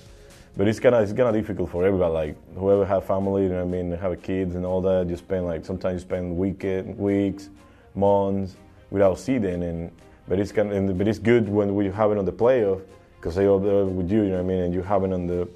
but 0.56 0.68
it's 0.68 0.78
kind 0.78 0.94
of 0.94 1.02
it's 1.02 1.12
kind 1.12 1.28
of 1.28 1.34
difficult 1.34 1.70
for 1.70 1.84
everybody. 1.84 2.12
Like 2.12 2.54
whoever 2.56 2.86
have 2.86 3.04
family, 3.04 3.44
you 3.44 3.48
know 3.48 3.64
what 3.64 3.74
I 3.74 3.82
mean, 3.82 3.92
have 3.92 4.22
kids 4.22 4.54
and 4.54 4.64
all 4.64 4.80
that. 4.82 5.08
You 5.08 5.16
spend 5.16 5.46
like 5.46 5.64
sometimes 5.64 5.94
you 5.94 6.08
spend 6.08 6.36
weekend 6.36 6.96
weeks, 6.98 7.50
months 7.94 8.56
without 8.90 9.18
seeing 9.18 9.44
and. 9.44 9.90
But 10.28 10.38
it's 10.38 10.52
kind 10.52 10.72
of, 10.72 10.98
but 10.98 11.08
it's 11.08 11.18
good 11.18 11.48
when 11.48 11.74
we 11.74 11.90
have 11.90 12.12
it 12.12 12.18
on 12.18 12.24
the 12.24 12.32
playoff 12.32 12.82
because 13.16 13.34
they 13.34 13.46
all 13.46 13.58
there 13.58 13.84
with 13.84 14.10
you, 14.10 14.22
you 14.22 14.30
know 14.30 14.34
what 14.36 14.40
I 14.40 14.46
mean, 14.46 14.60
and 14.60 14.74
you 14.74 14.82
have 14.82 15.04
it 15.04 15.12
on 15.12 15.26
the 15.26 15.48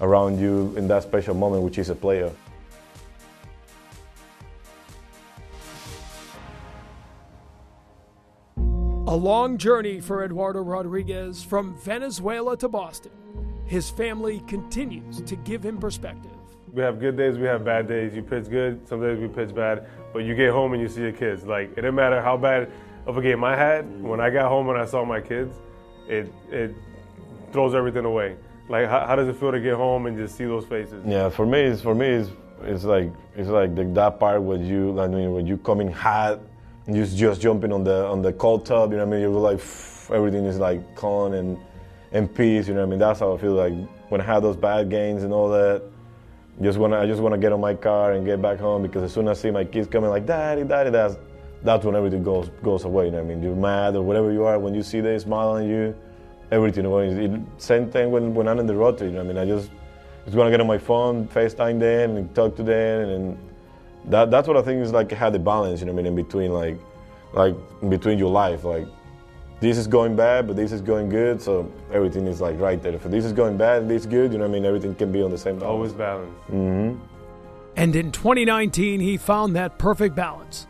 around 0.00 0.38
you 0.38 0.74
in 0.76 0.88
that 0.88 1.02
special 1.02 1.34
moment, 1.34 1.62
which 1.62 1.78
is 1.78 1.90
a 1.90 1.94
playoff. 1.94 2.34
A 9.06 9.14
long 9.14 9.58
journey 9.58 10.00
for 10.00 10.24
Eduardo 10.24 10.60
Rodriguez 10.60 11.42
from 11.42 11.76
Venezuela 11.84 12.56
to 12.56 12.68
Boston. 12.68 13.12
His 13.66 13.88
family 13.88 14.40
continues 14.48 15.20
to 15.22 15.36
give 15.36 15.64
him 15.64 15.78
perspective. 15.78 16.32
We 16.72 16.82
have 16.82 16.98
good 16.98 17.16
days, 17.16 17.38
we 17.38 17.46
have 17.46 17.64
bad 17.64 17.86
days. 17.86 18.14
You 18.14 18.22
pitch 18.22 18.50
good, 18.50 18.88
some 18.88 19.00
days 19.00 19.20
we 19.20 19.28
pitch 19.28 19.54
bad. 19.54 19.86
But 20.12 20.20
you 20.20 20.34
get 20.34 20.50
home 20.50 20.72
and 20.72 20.82
you 20.82 20.88
see 20.88 21.02
your 21.02 21.12
kids. 21.12 21.44
Like 21.44 21.70
it 21.70 21.76
didn't 21.76 21.94
matter 21.94 22.20
how 22.20 22.36
bad 22.36 22.72
of 23.06 23.16
a 23.16 23.22
game 23.22 23.44
I 23.44 23.56
had. 23.56 24.02
When 24.02 24.20
I 24.20 24.30
got 24.30 24.48
home 24.48 24.68
and 24.68 24.78
I 24.78 24.86
saw 24.86 25.04
my 25.04 25.20
kids, 25.20 25.54
it 26.08 26.32
it 26.50 26.74
throws 27.52 27.74
everything 27.74 28.04
away. 28.04 28.36
Like 28.68 28.88
how, 28.88 29.06
how 29.06 29.16
does 29.16 29.28
it 29.28 29.36
feel 29.36 29.52
to 29.52 29.60
get 29.60 29.74
home 29.74 30.06
and 30.06 30.16
just 30.16 30.36
see 30.36 30.44
those 30.44 30.66
faces? 30.66 31.04
Yeah, 31.06 31.28
for 31.28 31.46
me, 31.46 31.60
it's 31.60 31.82
for 31.82 31.94
me, 31.94 32.06
it's, 32.06 32.30
it's 32.62 32.84
like 32.84 33.10
it's 33.36 33.48
like 33.48 33.74
the, 33.74 33.84
that 33.84 34.18
part 34.18 34.42
when 34.42 34.64
you, 34.64 34.92
when 34.92 35.46
you 35.46 35.58
coming 35.58 35.90
hot, 35.90 36.40
you 36.86 37.04
just 37.04 37.40
jumping 37.40 37.72
on 37.72 37.84
the 37.84 38.06
on 38.06 38.22
the 38.22 38.32
cold 38.32 38.66
tub. 38.66 38.90
You 38.90 38.98
know 38.98 39.04
what 39.04 39.14
I 39.14 39.18
mean? 39.18 39.20
You're 39.20 39.40
like 39.40 39.60
everything 40.10 40.44
is 40.44 40.58
like 40.58 40.94
calm 40.94 41.32
and 41.32 41.58
and 42.12 42.34
peace. 42.34 42.68
You 42.68 42.74
know 42.74 42.80
what 42.80 42.86
I 42.86 42.90
mean? 42.90 42.98
That's 42.98 43.20
how 43.20 43.34
I 43.34 43.38
feel 43.38 43.52
like 43.52 43.74
when 44.08 44.20
I 44.20 44.24
have 44.24 44.42
those 44.42 44.56
bad 44.56 44.90
games 44.90 45.22
and 45.22 45.32
all 45.32 45.48
that. 45.50 45.82
Just 46.62 46.78
wanna, 46.78 47.00
I 47.00 47.06
just 47.06 47.20
wanna 47.20 47.36
get 47.36 47.52
on 47.52 47.60
my 47.60 47.74
car 47.74 48.12
and 48.12 48.24
get 48.24 48.40
back 48.40 48.60
home 48.60 48.82
because 48.82 49.02
as 49.02 49.12
soon 49.12 49.26
as 49.26 49.38
I 49.38 49.42
see 49.42 49.50
my 49.50 49.64
kids 49.64 49.88
coming 49.88 50.08
like 50.08 50.24
daddy, 50.24 50.62
daddy, 50.62 50.90
that's 50.90 51.16
that's 51.64 51.84
when 51.84 51.96
everything 51.96 52.22
goes 52.22 52.50
goes 52.62 52.84
away. 52.84 53.06
You 53.06 53.12
know 53.12 53.18
what 53.18 53.32
I 53.32 53.34
mean? 53.34 53.42
You're 53.42 53.56
mad 53.56 53.96
or 53.96 54.02
whatever 54.02 54.32
you 54.32 54.44
are 54.44 54.58
when 54.58 54.74
you 54.74 54.82
see 54.82 55.00
they 55.00 55.18
smile 55.18 55.50
on 55.50 55.68
you, 55.68 55.94
everything 56.50 56.84
away. 56.84 57.08
It, 57.08 57.40
same 57.58 57.90
thing 57.90 58.10
when, 58.10 58.34
when 58.34 58.46
I'm 58.46 58.58
in 58.58 58.66
the 58.66 58.74
road 58.74 58.98
trip. 58.98 59.10
You 59.10 59.16
know 59.16 59.24
what 59.24 59.36
I 59.36 59.40
mean? 59.40 59.50
I 59.50 59.56
just 59.56 59.70
just 60.24 60.36
gonna 60.36 60.50
get 60.50 60.60
on 60.60 60.66
my 60.66 60.78
phone, 60.78 61.26
FaceTime 61.28 61.80
them, 61.80 62.16
and 62.16 62.34
talk 62.34 62.56
to 62.56 62.62
them, 62.62 63.08
and 63.08 63.38
that 64.06 64.30
that's 64.30 64.46
what 64.46 64.56
I 64.56 64.62
think 64.62 64.82
is 64.82 64.92
like 64.92 65.10
how 65.12 65.30
the 65.30 65.38
balance. 65.38 65.80
You 65.80 65.86
know 65.86 65.92
what 65.92 66.00
I 66.00 66.10
mean? 66.10 66.18
In 66.18 66.24
between 66.24 66.52
like 66.52 66.78
like 67.32 67.56
in 67.82 67.90
between 67.90 68.18
your 68.18 68.30
life, 68.30 68.64
like 68.64 68.86
this 69.60 69.78
is 69.78 69.86
going 69.86 70.14
bad, 70.14 70.46
but 70.46 70.56
this 70.56 70.72
is 70.72 70.82
going 70.82 71.08
good. 71.08 71.40
So 71.40 71.70
everything 71.92 72.26
is 72.26 72.40
like 72.40 72.58
right 72.60 72.82
there. 72.82 72.92
If 72.92 73.04
this 73.04 73.24
is 73.24 73.32
going 73.32 73.56
bad 73.56 73.82
and 73.82 73.90
this 73.90 74.02
is 74.02 74.06
good, 74.06 74.32
you 74.32 74.38
know 74.38 74.44
what 74.44 74.50
I 74.50 74.54
mean? 74.54 74.64
Everything 74.66 74.94
can 74.94 75.10
be 75.10 75.22
on 75.22 75.30
the 75.30 75.38
same 75.38 75.58
balance. 75.58 75.70
Always 75.70 75.92
balance. 75.92 76.30
Mm-hmm. 76.50 77.00
And 77.76 77.96
in 77.96 78.12
2019, 78.12 79.00
he 79.00 79.16
found 79.16 79.56
that 79.56 79.78
perfect 79.78 80.14
balance, 80.14 80.66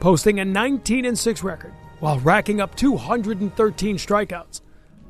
posting 0.00 0.40
a 0.40 0.44
19 0.44 1.04
and 1.04 1.18
6 1.18 1.42
record 1.42 1.72
while 2.00 2.20
racking 2.20 2.60
up 2.60 2.74
213 2.76 3.96
strikeouts, 3.96 4.60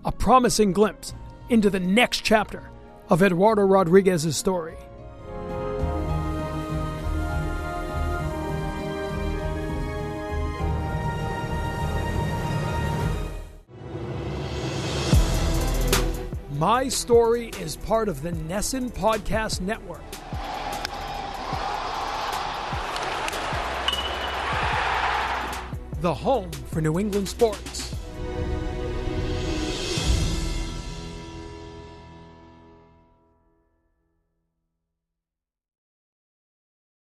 a 0.04 0.12
promising 0.12 0.72
glimpse 0.72 1.14
into 1.50 1.70
the 1.70 1.80
next 1.80 2.24
chapter 2.24 2.70
of 3.10 3.22
Eduardo 3.22 3.62
Rodriguez's 3.62 4.36
story. 4.36 4.76
My 16.58 16.88
Story 16.88 17.50
is 17.60 17.76
part 17.76 18.08
of 18.08 18.20
the 18.22 18.32
NESN 18.32 18.90
Podcast 18.90 19.60
Network. 19.60 20.02
The 26.00 26.14
home 26.14 26.50
for 26.70 26.80
New 26.80 26.98
England 26.98 27.28
sports. 27.28 27.97